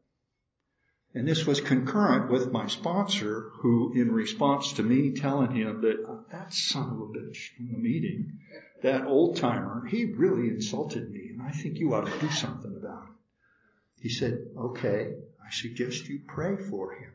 [1.15, 6.05] And this was concurrent with my sponsor who, in response to me telling him that
[6.07, 8.39] oh, that son of a bitch in the meeting,
[8.85, 12.73] that old timer, he really insulted me and I think you ought to do something
[12.77, 14.03] about it.
[14.03, 17.11] He said, okay, I suggest you pray for him.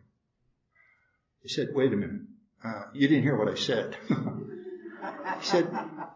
[1.44, 2.24] He said, wait a minute.
[2.62, 3.96] Uh, you didn't hear what I said.
[4.10, 5.66] he said,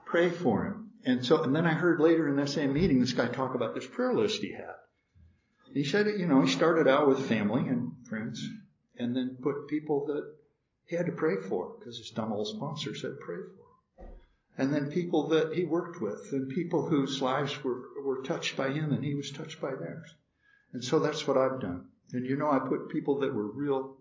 [0.06, 0.87] pray for him.
[1.05, 3.75] And so, and then I heard later in that same meeting, this guy talk about
[3.75, 4.75] this prayer list he had.
[5.73, 8.43] He said, you know, he started out with family and friends,
[8.97, 10.33] and then put people that
[10.86, 14.05] he had to pray for because his dumb old sponsor said pray for.
[14.57, 18.69] And then people that he worked with, and people whose lives were were touched by
[18.69, 20.15] him, and he was touched by theirs.
[20.73, 21.89] And so that's what I've done.
[22.13, 23.97] And you know, I put people that were real,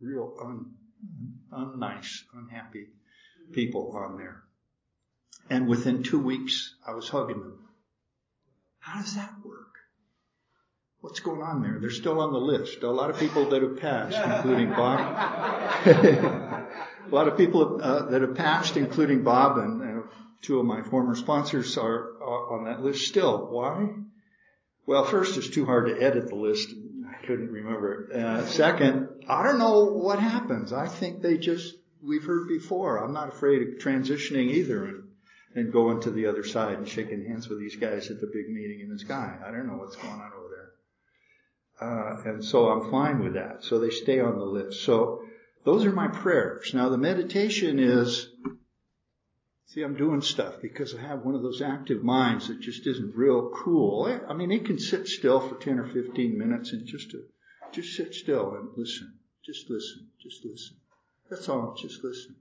[0.00, 0.74] real un,
[1.52, 2.88] unnice, unhappy
[3.52, 4.42] people on there.
[5.50, 7.58] And within two weeks, I was hugging them.
[8.80, 9.58] How does that work?
[11.00, 11.78] What's going on there?
[11.80, 12.82] They're still on the list.
[12.82, 15.00] A lot of people that have passed, including Bob.
[15.86, 20.06] a lot of people uh, that have passed, including Bob and uh,
[20.42, 23.46] two of my former sponsors are on that list still.
[23.46, 23.88] Why?
[24.86, 26.70] Well, first, it's too hard to edit the list.
[27.08, 28.08] I couldn't remember.
[28.14, 30.72] Uh, second, I don't know what happens.
[30.72, 33.04] I think they just, we've heard before.
[33.04, 35.04] I'm not afraid of transitioning either
[35.58, 38.48] and, going to the other side and shaking hands with these guys at the big
[38.48, 39.36] meeting in the sky.
[39.44, 40.48] I don't know what's going on over
[41.80, 41.88] there.
[41.88, 43.64] Uh, and so I'm fine with that.
[43.64, 44.82] So they stay on the list.
[44.82, 45.22] So
[45.64, 46.72] those are my prayers.
[46.74, 48.28] Now the meditation is
[49.68, 53.14] See, I'm doing stuff because I have one of those active minds that just isn't
[53.14, 54.06] real cool.
[54.26, 57.24] I mean, it can sit still for 10 or 15 minutes and just to,
[57.70, 59.18] just sit still and listen.
[59.44, 60.08] Just listen.
[60.22, 60.76] Just listen.
[61.28, 61.74] That's all.
[61.78, 62.36] Just listen.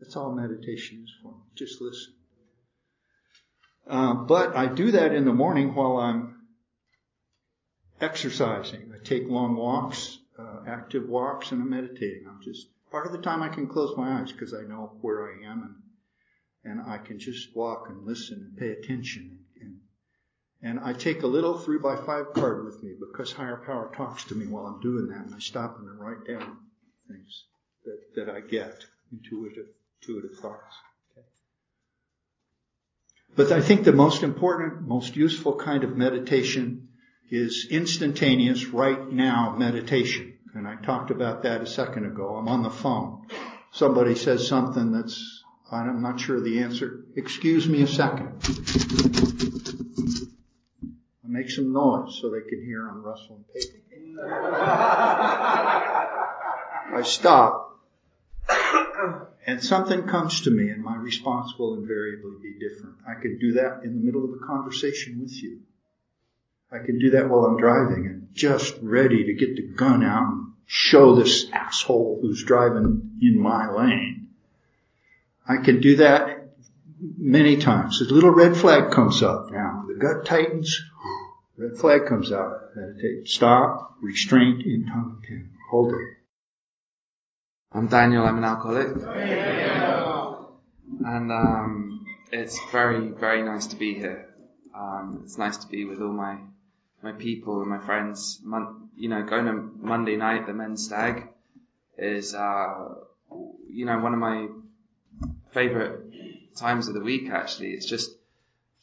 [0.00, 1.36] That's all meditation is for.
[1.54, 2.14] Just listen.
[3.88, 6.36] Uh, but I do that in the morning while I'm
[8.00, 8.92] exercising.
[8.94, 12.26] I take long walks, uh, active walks, and I'm meditating.
[12.28, 15.28] I'm just part of the time I can close my eyes because I know where
[15.28, 15.74] I am and
[16.64, 19.38] and I can just walk and listen and pay attention.
[19.60, 19.78] And,
[20.62, 24.24] and I take a little three by five card with me because higher power talks
[24.24, 26.58] to me while I'm doing that, and I stop and I write down
[27.08, 27.44] things
[27.84, 29.66] that, that I get, intuitive,
[30.02, 30.74] intuitive thoughts.
[33.36, 36.88] But I think the most important, most useful kind of meditation
[37.30, 40.34] is instantaneous, right now meditation.
[40.54, 42.36] And I talked about that a second ago.
[42.36, 43.28] I'm on the phone.
[43.72, 45.40] Somebody says something that's
[45.70, 47.04] I'm not sure the answer.
[47.14, 48.32] Excuse me a second.
[51.24, 53.76] I make some noise so they can hear I'm rustling paper.
[56.92, 57.69] I stop
[59.46, 62.96] and something comes to me and my response will invariably be different.
[63.06, 65.60] I can do that in the middle of a conversation with you.
[66.72, 70.32] I can do that while I'm driving and just ready to get the gun out
[70.32, 74.20] and show this asshole who's driving in my lane
[75.50, 76.52] I can do that
[77.18, 77.98] many times.
[77.98, 79.84] The little red flag comes up now.
[79.88, 80.80] The gut tightens.
[81.56, 82.76] Red flag comes out.
[82.76, 83.26] Meditate.
[83.26, 83.96] Stop.
[84.00, 85.20] Restraint in tongue.
[85.72, 86.19] Hold it.
[87.72, 88.24] I'm Daniel.
[88.24, 88.96] I'm an alcoholic.
[91.06, 94.28] And um, it's very, very nice to be here.
[94.74, 96.38] Um, it's nice to be with all my
[97.00, 98.40] my people and my friends.
[98.42, 101.28] Mon- you know, going to Monday night, the men's stag,
[101.96, 102.88] is uh,
[103.68, 104.48] you know one of my
[105.52, 107.70] favorite times of the week actually.
[107.70, 108.10] It's just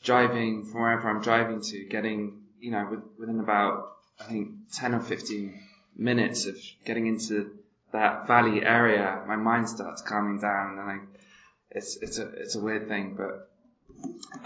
[0.02, 5.02] driving from wherever I'm driving to, getting, you know, within about, I think 10 or
[5.02, 5.60] 15
[5.98, 7.52] minutes of getting into
[7.92, 10.98] that valley area, my mind starts calming down and I,
[11.72, 13.50] it's, it's a, it's a weird thing, but,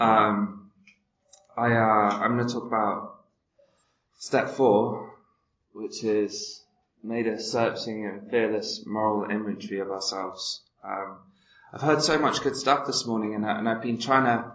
[0.02, 0.70] um,
[1.56, 3.20] I, uh, I'm going to talk about
[4.18, 5.14] step four,
[5.72, 6.62] which is
[7.02, 10.62] made a searching and fearless moral inventory of ourselves.
[10.84, 11.18] Um,
[11.72, 14.52] I've heard so much good stuff this morning and, and I've been trying to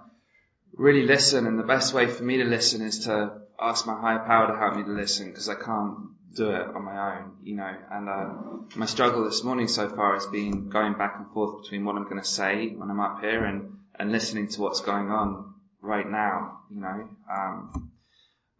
[0.73, 4.19] really listen and the best way for me to listen is to ask my higher
[4.19, 7.55] power to help me to listen because I can't do it on my own, you
[7.55, 8.33] know, and uh,
[8.75, 12.03] my struggle this morning so far has been going back and forth between what I'm
[12.03, 16.07] going to say when I'm up here and, and listening to what's going on right
[16.07, 17.09] now, you know.
[17.31, 17.91] Um,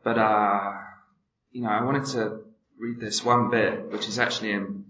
[0.04, 0.74] but, uh,
[1.52, 2.40] you know, I wanted to
[2.80, 4.86] read this one bit, which is actually in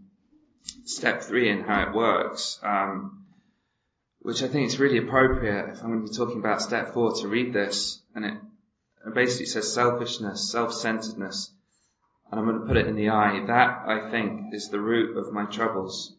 [0.85, 2.59] step three in how it works.
[2.63, 3.25] Um,
[4.19, 7.13] which I think is really appropriate if I'm going to be talking about step four
[7.21, 8.01] to read this.
[8.13, 8.33] And it,
[9.13, 11.51] basically says selfishness, self-centeredness.
[12.31, 13.45] And I'm going to put it in the eye.
[13.45, 16.15] That, I think, is the root of my troubles.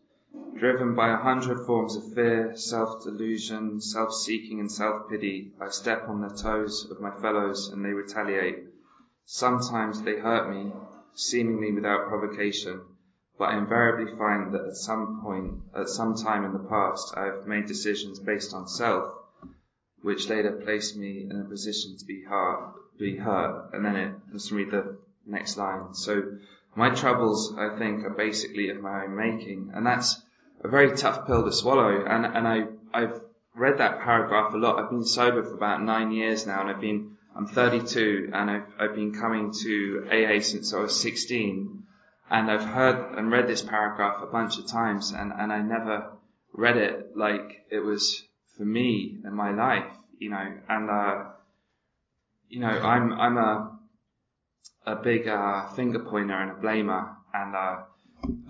[0.59, 6.35] Driven by a hundred forms of fear, self-delusion, self-seeking and self-pity, I step on the
[6.35, 8.65] toes of my fellows and they retaliate.
[9.25, 10.73] Sometimes they hurt me,
[11.15, 12.81] seemingly without provocation
[13.39, 17.27] but I invariably find that at some point, at some time in the past, I
[17.27, 19.15] have made decisions based on self,
[20.03, 23.71] which later placed me in a position to be hurt, be hurt.
[23.73, 25.95] And then it, let's read the next line.
[25.95, 26.39] So
[26.75, 30.23] my troubles, I think, are basically of my own making, and that's
[30.63, 32.05] a very tough pill to swallow.
[32.05, 33.21] And, and I, I've
[33.55, 34.79] read that paragraph a lot.
[34.79, 38.67] I've been sober for about nine years now and I've been, I'm 32 and I've,
[38.79, 41.83] I've been coming to AA since I was 16
[42.31, 46.13] and I've heard and read this paragraph a bunch of times and, and I never
[46.53, 48.23] read it like it was
[48.59, 51.25] for me and my life, you know, and, uh,
[52.49, 53.79] you know, I'm, I'm a,
[54.85, 57.77] a big, uh, finger pointer and a blamer and, uh,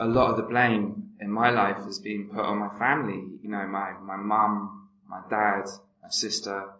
[0.00, 3.50] a lot of the blame in my life has been put on my family, you
[3.50, 5.64] know, my, my mum, my dad,
[6.02, 6.70] my sister,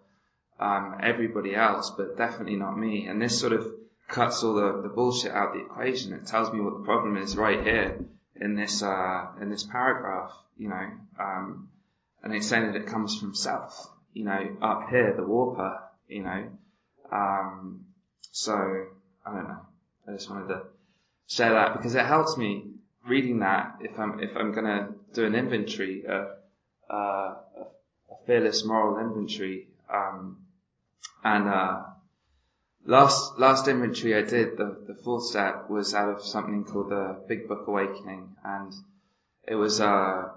[0.59, 3.07] um, everybody else, but definitely not me.
[3.07, 3.66] And this sort of
[4.09, 6.12] cuts all the, the bullshit out of the equation.
[6.14, 7.99] It tells me what the problem is right here
[8.37, 11.68] in this, uh, in this paragraph, you know, um,
[12.23, 16.23] and it's saying that it comes from self, you know, up here, the warper, you
[16.23, 16.49] know,
[17.12, 17.85] um,
[18.33, 18.87] so
[19.25, 19.61] I don't know.
[20.07, 20.62] I just wanted to
[21.27, 22.64] share that because it helps me
[23.07, 26.37] reading that if I'm, if I'm gonna do an inventory, a
[28.27, 30.39] fearless moral inventory, um,
[31.25, 31.83] and, uh,
[32.85, 37.23] last, last inventory I did, the, the fourth step was out of something called the
[37.27, 38.73] Big Book Awakening and
[39.47, 40.29] it was, uh,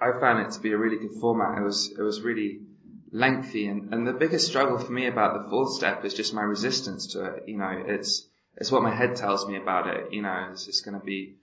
[0.00, 1.58] I found it to be a really good format.
[1.58, 2.60] It was, it was really
[3.12, 6.42] lengthy and, and the biggest struggle for me about the fourth step is just my
[6.42, 7.44] resistance to it.
[7.46, 10.12] You know, it's, it's what my head tells me about it.
[10.12, 11.36] You know, it's just going to be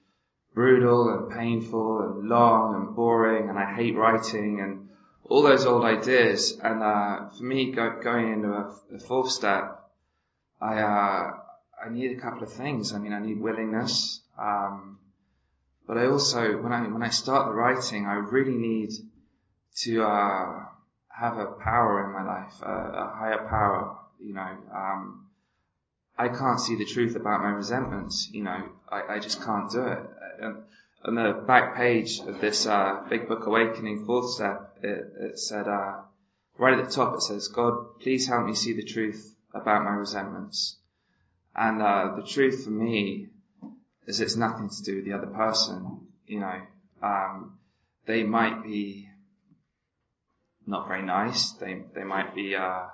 [0.53, 4.89] brutal and painful and long and boring and I hate writing and
[5.23, 6.59] all those old ideas.
[6.63, 9.79] And, uh, for me, go, going into a, a fourth step,
[10.61, 11.31] I, uh,
[11.85, 12.93] I need a couple of things.
[12.93, 14.21] I mean, I need willingness.
[14.39, 14.99] Um,
[15.87, 18.91] but I also, when I, when I start the writing, I really need
[19.83, 20.65] to, uh,
[21.13, 25.27] have a power in my life, a, a higher power, you know, um,
[26.17, 29.85] I can't see the truth about my resentments, you know, I, I just can't do
[29.85, 29.99] it.
[30.39, 30.63] And
[31.05, 35.67] on the back page of this, uh, Big Book Awakening fourth step, it, it said,
[35.67, 36.01] uh,
[36.57, 39.91] right at the top, it says, God, please help me see the truth about my
[39.91, 40.77] resentments.
[41.55, 43.29] And, uh, the truth for me
[44.07, 46.61] is it's nothing to do with the other person, you know,
[47.01, 47.57] um,
[48.05, 49.09] they might be
[50.65, 51.51] not very nice.
[51.53, 52.85] They they might be uh,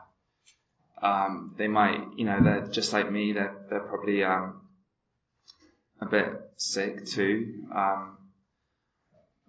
[1.02, 3.34] um, they might you know they're just like me.
[3.34, 4.62] They're they're probably um,
[6.02, 7.66] a bit sick too.
[7.74, 8.18] Um,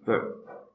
[0.05, 0.21] but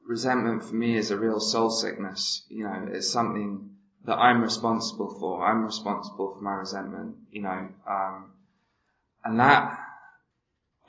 [0.05, 2.45] resentment for me is a real soul sickness.
[2.49, 3.71] You know, it's something
[4.05, 5.45] that I'm responsible for.
[5.45, 7.15] I'm responsible for my resentment.
[7.31, 8.31] You know, um,
[9.23, 9.79] and that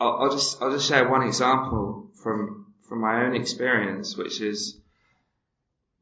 [0.00, 4.80] I'll, I'll just I'll just share one example from from my own experience, which is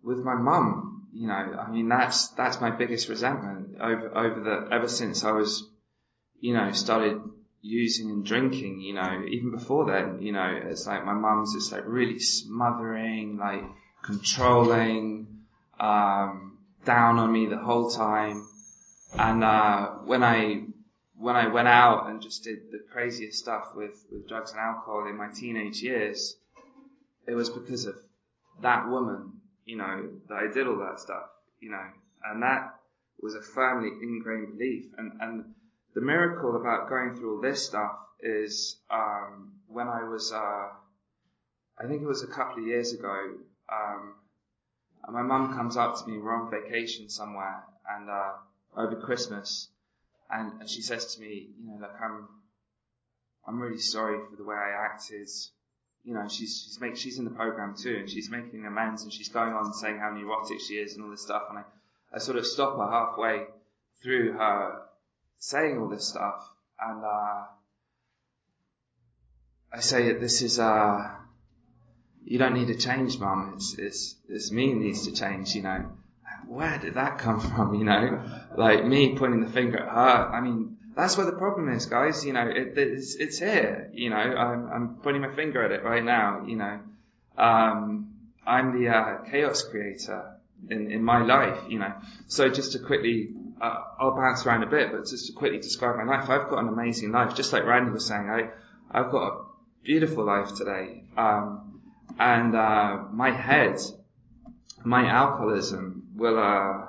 [0.03, 4.75] with my mum, you know, I mean, that's, that's my biggest resentment over, over the,
[4.75, 5.69] ever since I was,
[6.41, 7.21] you know, started
[7.61, 11.73] using and drinking, you know, even before then, you know, it's like my mum's just
[11.73, 13.65] like really smothering, like
[14.05, 15.27] controlling,
[15.81, 18.47] um, down on me the whole time.
[19.19, 20.67] And, uh, when I,
[21.19, 25.07] when I went out and just did the craziest stuff with, with drugs and alcohol
[25.09, 26.37] in my teenage years,
[27.27, 27.97] it was because of
[28.63, 29.33] that woman
[29.67, 31.25] you know, that I did all that stuff,
[31.61, 31.85] you know,
[32.25, 32.77] and that
[33.21, 34.87] was a firmly ingrained belief.
[34.97, 35.45] And, and
[35.95, 40.69] the miracle about going through all this stuff is, um, when I was, uh,
[41.79, 43.35] I think it was a couple of years ago,
[43.71, 44.15] um,
[45.11, 48.33] my mum comes up to me, we're on vacation somewhere, and, uh,
[48.77, 49.69] over Christmas,
[50.31, 52.29] and, and she says to me, you know, like, I'm,
[53.47, 55.29] I'm really sorry for the way I acted
[56.07, 59.13] you know, she's she's make, she's in the program too, and she's making amends, and
[59.13, 61.63] she's going on saying how neurotic she is and all this stuff, and I,
[62.15, 63.45] I sort of stop her halfway
[64.03, 64.83] through her
[65.39, 66.49] saying all this stuff,
[66.81, 67.45] and uh,
[69.73, 71.11] I say, "This is uh,
[72.25, 73.55] you don't need to change, mum.
[73.57, 75.91] It's it's it's me needs to change." You know,
[76.47, 77.75] where did that come from?
[77.75, 78.23] You know,
[78.57, 80.35] like me pointing the finger at her.
[80.35, 82.25] I mean, that's where the problem is, guys.
[82.25, 83.91] You know, it, it's, it's here.
[83.93, 86.45] You know, I'm, I'm pointing my finger at it right now.
[86.47, 86.81] You know,
[87.37, 88.15] um,
[88.47, 90.37] I'm the uh, chaos creator
[90.71, 91.65] in, in my life.
[91.69, 91.93] You know,
[92.29, 93.31] so just to quickly,
[93.61, 96.61] uh, I'll bounce around a bit, but just to quickly describe my life, I've got
[96.61, 97.35] an amazing life.
[97.35, 98.51] Just like Randy was saying, I,
[98.91, 99.45] I've got a
[99.85, 101.05] beautiful life today.
[101.17, 101.83] Um,
[102.19, 103.79] and uh, my head,
[104.85, 106.87] my alcoholism will uh,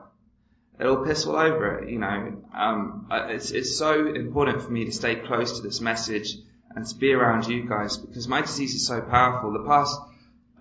[0.80, 2.44] it'll piss all over it, you know.
[2.54, 6.36] Um, it's, it's so important for me to stay close to this message
[6.76, 9.54] and to be around you guys because my disease is so powerful.
[9.54, 10.00] The past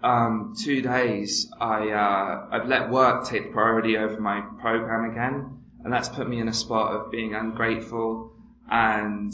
[0.03, 5.93] um, two days, I uh, I've let work take priority over my program again, and
[5.93, 8.33] that's put me in a spot of being ungrateful
[8.69, 9.33] and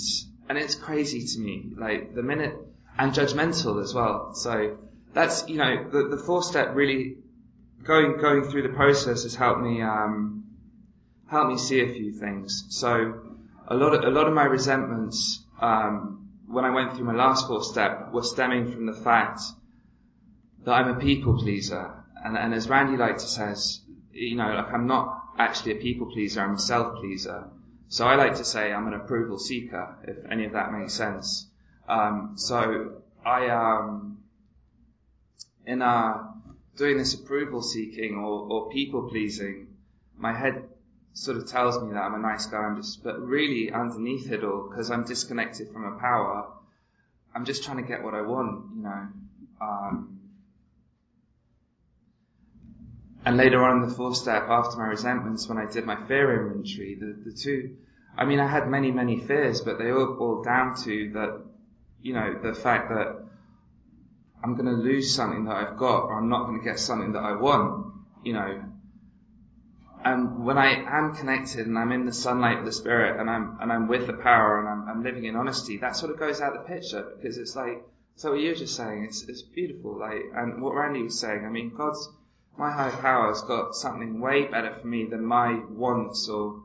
[0.49, 1.72] and it's crazy to me.
[1.76, 2.57] Like the minute
[2.99, 4.35] and judgmental as well.
[4.35, 4.78] So
[5.14, 7.16] that's you know the the fourth step really
[7.85, 10.45] going going through the process has helped me um,
[11.49, 12.66] me see a few things.
[12.70, 13.20] So
[13.68, 17.47] a lot of a lot of my resentments um, when I went through my last
[17.47, 19.41] four step were stemming from the fact
[20.64, 23.80] that I'm a people pleaser, and, and as Randy to says,
[24.12, 27.49] you know, like I'm not actually a people pleaser, I'm a self pleaser.
[27.89, 31.47] So I like to say I'm an approval seeker, if any of that makes sense.
[31.89, 34.18] Um, so I um,
[35.66, 36.32] in uh,
[36.76, 39.68] doing this approval seeking or, or people pleasing,
[40.16, 40.64] my head
[41.14, 42.58] sort of tells me that I'm a nice guy.
[42.58, 46.46] I'm just, but really underneath it all, because I'm disconnected from a power,
[47.34, 49.08] I'm just trying to get what I want, you know.
[49.60, 50.20] Um,
[53.24, 56.46] and later on in the fourth step, after my resentments, when I did my fear
[56.46, 57.76] inventory, the, the two,
[58.16, 61.42] I mean, I had many, many fears, but they all boiled down to that,
[62.02, 63.24] you know, the fact that
[64.43, 67.12] I'm going to lose something that I've got, or I'm not going to get something
[67.12, 68.64] that I want, you know.
[70.05, 73.57] And when I am connected and I'm in the sunlight of the spirit and I'm,
[73.61, 76.40] and I'm with the power and I'm, I'm living in honesty, that sort of goes
[76.40, 77.84] out the picture because it's like,
[78.16, 81.49] so what you're just saying, it's, it's beautiful, like, and what Randy was saying, I
[81.49, 82.09] mean, God's,
[82.59, 86.62] my higher power has got something way better for me than my wants or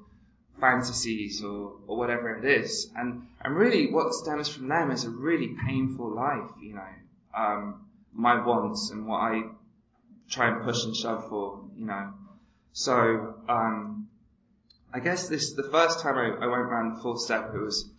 [0.59, 2.89] fantasies or, or whatever it is.
[2.95, 6.82] And, and really what stems from them is a really painful life, you know,
[7.38, 9.41] um, my wants and what I
[10.29, 12.13] try and push and shove for, you know.
[12.73, 14.07] So, um,
[14.93, 17.89] I guess this, the first time I, I went around the full step, it was,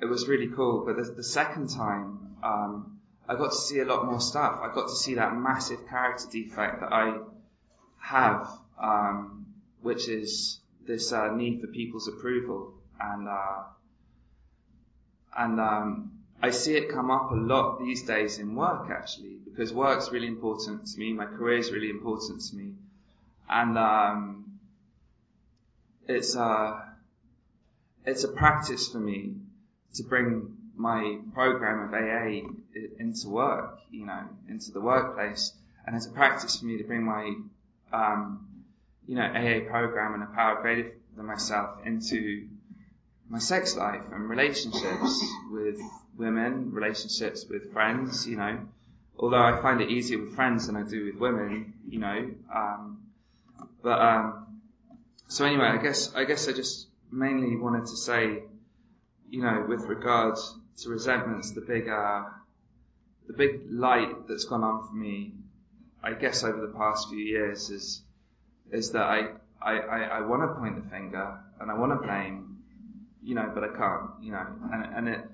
[0.00, 0.84] it was really cool.
[0.84, 4.58] But the, the second time, um, I got to see a lot more stuff.
[4.60, 7.18] I got to see that massive character defect that I
[8.00, 8.48] have,
[8.82, 9.46] um,
[9.82, 13.62] which is this uh, need for people's approval, and uh,
[15.36, 19.72] and um, I see it come up a lot these days in work actually, because
[19.72, 21.12] work's really important to me.
[21.12, 22.72] My career is really important to me,
[23.48, 24.58] and um,
[26.08, 26.90] it's a
[28.04, 29.34] it's a practice for me
[29.94, 32.48] to bring my program of AA
[32.98, 35.52] into work, you know, into the workplace.
[35.86, 37.34] And it's a practice for me to bring my,
[37.92, 38.46] um,
[39.06, 42.48] you know, AA program and a power greater than myself into
[43.30, 45.80] my sex life and relationships with
[46.18, 48.58] women, relationships with friends, you know.
[49.16, 52.30] Although I find it easier with friends than I do with women, you know.
[52.54, 53.02] Um,
[53.82, 54.60] but um,
[55.28, 58.42] so anyway, I guess I guess I just mainly wanted to say,
[59.28, 62.24] you know, with regards to resentments, the big, uh,
[63.28, 65.34] the big light that's gone on for me,
[66.02, 68.02] I guess over the past few years is,
[68.72, 69.28] is that I,
[69.60, 72.49] I, I, I want to point the finger and I want to blame,
[73.22, 75.24] you know, but I can't, you know, and, and it,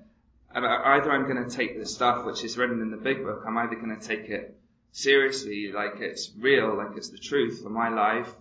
[0.53, 3.43] and either I'm going to take the stuff which is written in the big book,
[3.45, 4.57] I'm either going to take it
[4.91, 8.33] seriously, like it's real, like it's the truth for my life,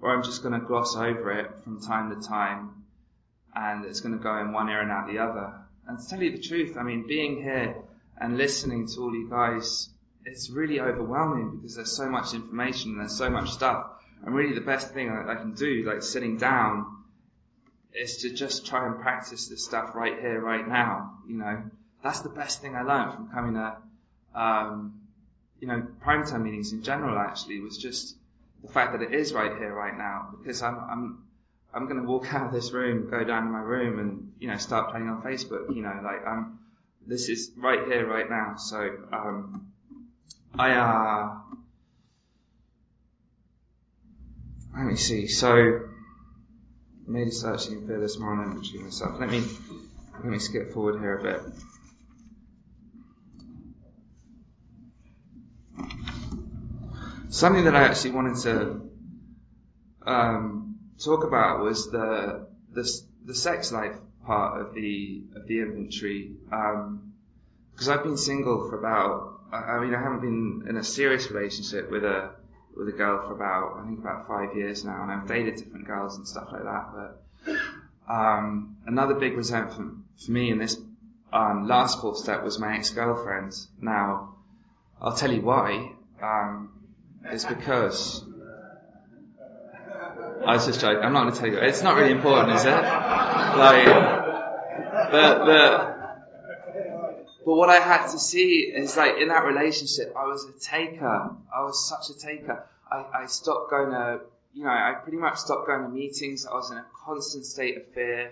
[0.00, 2.84] or I'm just going to gloss over it from time to time,
[3.54, 5.54] and it's going to go in one ear and out the other.
[5.86, 7.76] And to tell you the truth, I mean, being here
[8.18, 9.90] and listening to all you guys,
[10.24, 13.86] it's really overwhelming because there's so much information and there's so much stuff.
[14.24, 16.86] And really the best thing I, I can do, like sitting down,
[17.94, 21.18] is to just try and practice this stuff right here, right now.
[21.28, 21.62] You know,
[22.02, 23.76] that's the best thing I learned from coming to,
[24.34, 25.00] um,
[25.60, 28.16] you know, primetime meetings in general actually was just
[28.62, 31.24] the fact that it is right here, right now, because I'm, I'm,
[31.74, 34.48] I'm going to walk out of this room, go down to my room, and you
[34.48, 35.74] know start playing on Facebook.
[35.74, 36.58] You know, like I'm.
[37.04, 38.54] This is right here, right now.
[38.56, 38.78] So
[39.12, 39.72] um,
[40.58, 40.72] I.
[40.72, 41.34] Uh,
[44.76, 45.26] let me see.
[45.26, 45.80] So
[47.06, 49.18] made a searching for this morning between myself.
[49.18, 49.44] Let me
[50.14, 51.40] let me skip forward here a bit.
[57.30, 58.80] Something that I actually wanted to
[60.06, 63.96] um, talk about was the the, the sex life
[64.26, 66.32] part of the of the inventory.
[66.44, 71.30] Because um, I've been single for about, I mean, I haven't been in a serious
[71.30, 72.34] relationship with a
[72.76, 75.86] with a girl for about, I think about five years now, and I've dated different
[75.86, 76.88] girls and stuff like that.
[76.94, 80.78] But um, another big resentment for me in this
[81.32, 83.54] um, last fourth step was my ex-girlfriend.
[83.80, 84.36] Now,
[85.00, 85.92] I'll tell you why.
[86.22, 86.70] Um,
[87.24, 88.24] it's because
[90.44, 91.02] I was just joking.
[91.02, 91.58] I'm not going to tell you.
[91.58, 92.70] It's not really important, is it?
[92.70, 93.86] Like,
[95.10, 95.91] but, but,
[97.44, 101.06] but what I had to see is like in that relationship, I was a taker.
[101.54, 102.64] I was such a taker.
[102.90, 104.20] I, I stopped going to,
[104.54, 106.46] you know, I pretty much stopped going to meetings.
[106.46, 108.30] I was in a constant state of fear.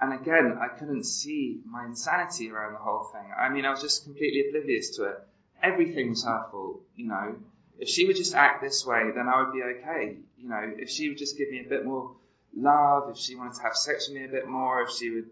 [0.00, 3.30] And again, I couldn't see my insanity around the whole thing.
[3.38, 5.18] I mean, I was just completely oblivious to it.
[5.62, 7.36] Everything was her fault, you know.
[7.78, 10.16] if she would just act this way, then I would be okay.
[10.38, 12.16] You know, if she would just give me a bit more
[12.56, 15.30] love, if she wanted to have sex with me a bit more, if she would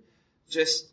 [0.49, 0.87] just,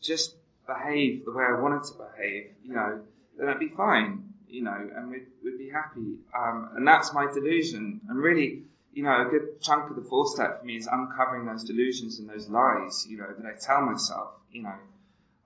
[0.00, 0.34] just
[0.66, 3.00] behave the way I wanted to behave, you know,
[3.38, 6.18] then I'd be fine, you know, and we'd, we'd be happy.
[6.36, 8.00] Um, and that's my delusion.
[8.08, 11.46] And really, you know, a good chunk of the four step for me is uncovering
[11.46, 14.74] those delusions and those lies, you know, that I tell myself, you know.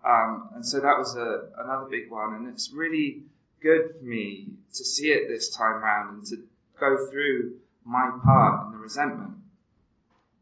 [0.04, 2.34] Um, and so that was a, another big one.
[2.34, 3.22] And it's really
[3.60, 6.36] good for me to see it this time round and to
[6.78, 7.54] go through
[7.84, 9.32] my part and the resentment.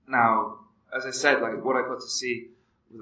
[0.09, 0.59] Now,
[0.95, 2.49] as I said, like what I got to see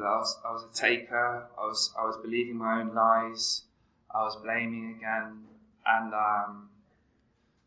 [0.00, 1.46] I was, I was a taker.
[1.58, 3.62] I was, I was believing my own lies.
[4.14, 5.44] I was blaming again.
[5.86, 6.68] And, um,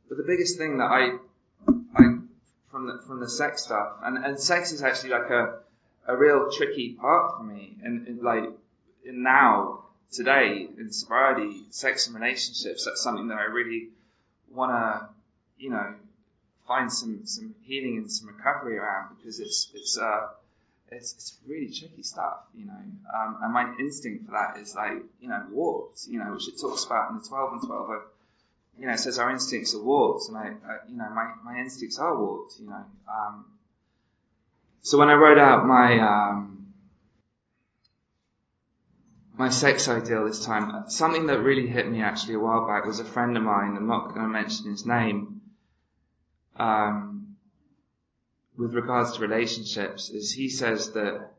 [0.07, 1.17] but the biggest thing that I,
[1.95, 2.17] I,
[2.71, 5.59] from the, from the sex stuff, and, and sex is actually like a,
[6.07, 7.77] a real tricky part for me.
[7.83, 8.45] And, and like,
[9.03, 13.89] in now, today, in sobriety, sex and relationships, that's something that I really
[14.51, 15.09] want to,
[15.57, 15.93] you know,
[16.67, 20.27] find some, some healing and some recovery around because it's, it's, uh,
[20.91, 22.73] it's, it's really tricky stuff, you know.
[22.73, 26.59] Um, and my instinct for that is like, you know, warped, you know, which it
[26.59, 28.01] talks about in the 12 and 12 of,
[28.79, 31.59] you know, it says our instincts are warped, and I, I you know, my, my
[31.59, 32.83] instincts are warped, you know.
[33.09, 33.45] Um,
[34.81, 36.67] so when I wrote out my, um,
[39.37, 42.99] my sex ideal this time, something that really hit me actually a while back was
[42.99, 45.41] a friend of mine, I'm not going to mention his name,
[46.57, 47.14] um,
[48.57, 51.31] with regards to relationships, is he says that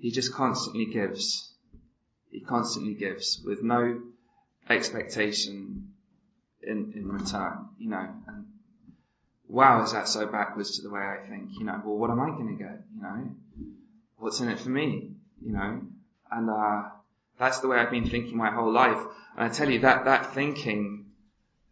[0.00, 1.52] he just constantly gives.
[2.30, 4.00] He constantly gives with no
[4.68, 5.92] expectation
[6.62, 8.46] in, in return, you know, and
[9.48, 12.20] wow, is that so backwards to the way I think, you know, well, what am
[12.20, 13.30] I going to get, you know,
[14.18, 15.12] what's in it for me,
[15.44, 15.82] you know,
[16.30, 16.82] and, uh,
[17.38, 18.98] that's the way I've been thinking my whole life.
[19.36, 21.06] And I tell you that, that thinking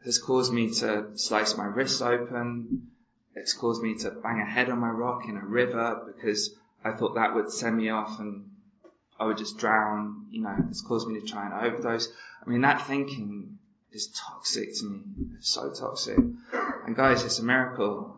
[0.05, 2.89] has caused me to slice my wrists open.
[3.35, 6.55] It's caused me to bang a head on my rock in a river because
[6.85, 8.51] I thought that would send me off and
[9.19, 10.27] I would just drown.
[10.31, 12.09] You know, it's caused me to try and overdose.
[12.45, 13.59] I mean, that thinking
[13.93, 15.01] is toxic to me.
[15.37, 16.19] It's so toxic.
[16.87, 18.17] And guys, it's a miracle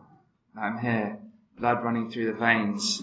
[0.57, 1.19] I'm here,
[1.59, 3.03] blood running through the veins,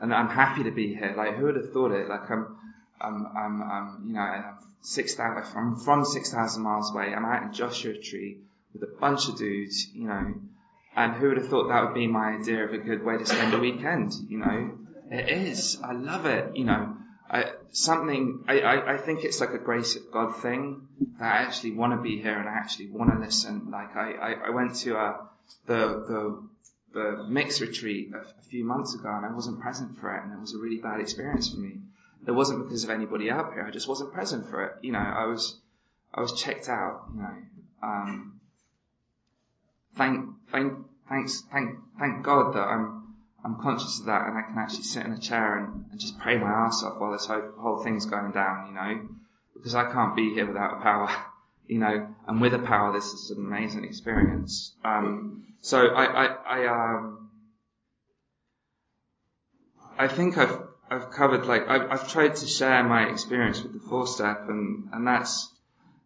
[0.00, 1.14] and I'm happy to be here.
[1.16, 2.08] Like, who would have thought it?
[2.08, 2.56] Like, I'm,
[3.00, 7.12] I'm, I'm, I'm you know, I'm six thousand, I'm from six thousand miles away.
[7.12, 8.38] I'm out in Joshua Tree
[8.72, 10.34] with a bunch of dudes, you know,
[10.94, 13.26] and who would have thought that would be my idea of a good way to
[13.26, 14.12] spend a weekend?
[14.28, 14.78] You know,
[15.10, 15.80] it is.
[15.82, 16.56] I love it.
[16.56, 16.96] You know,
[17.30, 18.44] I, something.
[18.48, 20.88] I, I, I think it's like a grace of God thing
[21.18, 23.70] that I actually want to be here and I actually want to listen.
[23.70, 25.16] Like I, I, I went to uh,
[25.66, 25.78] the
[26.08, 26.48] the
[26.92, 30.32] the mix retreat a, a few months ago and I wasn't present for it and
[30.34, 31.78] it was a really bad experience for me
[32.26, 33.64] it wasn't because of anybody out here.
[33.66, 34.72] I just wasn't present for it.
[34.82, 35.58] You know, I was,
[36.14, 37.06] I was checked out.
[37.14, 37.34] You know,
[37.82, 38.40] um,
[39.96, 40.72] thank, thank,
[41.08, 43.14] thanks, thank, thank God that I'm,
[43.44, 46.18] I'm conscious of that and I can actually sit in a chair and, and just
[46.18, 48.68] pray my ass off while this whole, whole thing's going down.
[48.68, 49.08] You know,
[49.54, 51.10] because I can't be here without a power.
[51.68, 54.74] You know, and with a power, this is an amazing experience.
[54.84, 57.30] Um, so I, I, I, um,
[59.96, 60.58] I think I've
[60.90, 64.88] I've covered like I've, I've tried to share my experience with the four step, and
[64.92, 65.48] and that's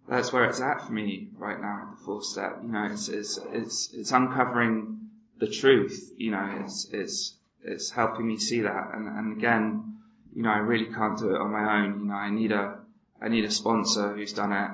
[0.09, 2.59] that's where it's at for me right now at the fourth step.
[2.62, 6.12] You know, it's it's it's it's uncovering the truth.
[6.16, 9.98] You know, it's it's it's helping me see that, and and again,
[10.34, 12.00] you know, I really can't do it on my own.
[12.00, 12.78] You know, I need a
[13.20, 14.70] I need a sponsor who's done it,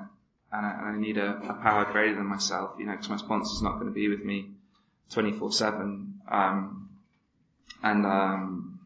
[0.53, 2.73] and I, and I need a, a power greater than myself.
[2.79, 4.51] You know, because my sponsor's not going to be with me
[5.11, 6.21] 24 seven.
[6.31, 6.91] Um,
[7.83, 8.81] and um,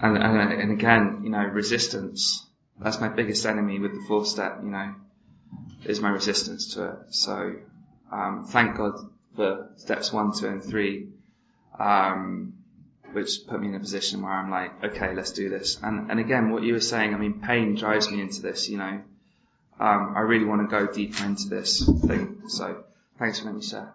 [0.00, 2.46] and, and, and again, you know, resistance.
[2.78, 4.94] That's my biggest enemy with the fourth step, you know,
[5.84, 6.96] is my resistance to it.
[7.10, 7.54] So,
[8.10, 8.94] um, thank God
[9.36, 11.08] for steps one, two, and three,
[11.78, 12.54] um,
[13.12, 15.78] which put me in a position where I'm like, okay, let's do this.
[15.82, 18.78] And, and again, what you were saying, I mean, pain drives me into this, you
[18.78, 19.02] know.
[19.80, 22.42] Um, I really want to go deeper into this thing.
[22.48, 22.84] So,
[23.18, 23.94] thanks for letting me share.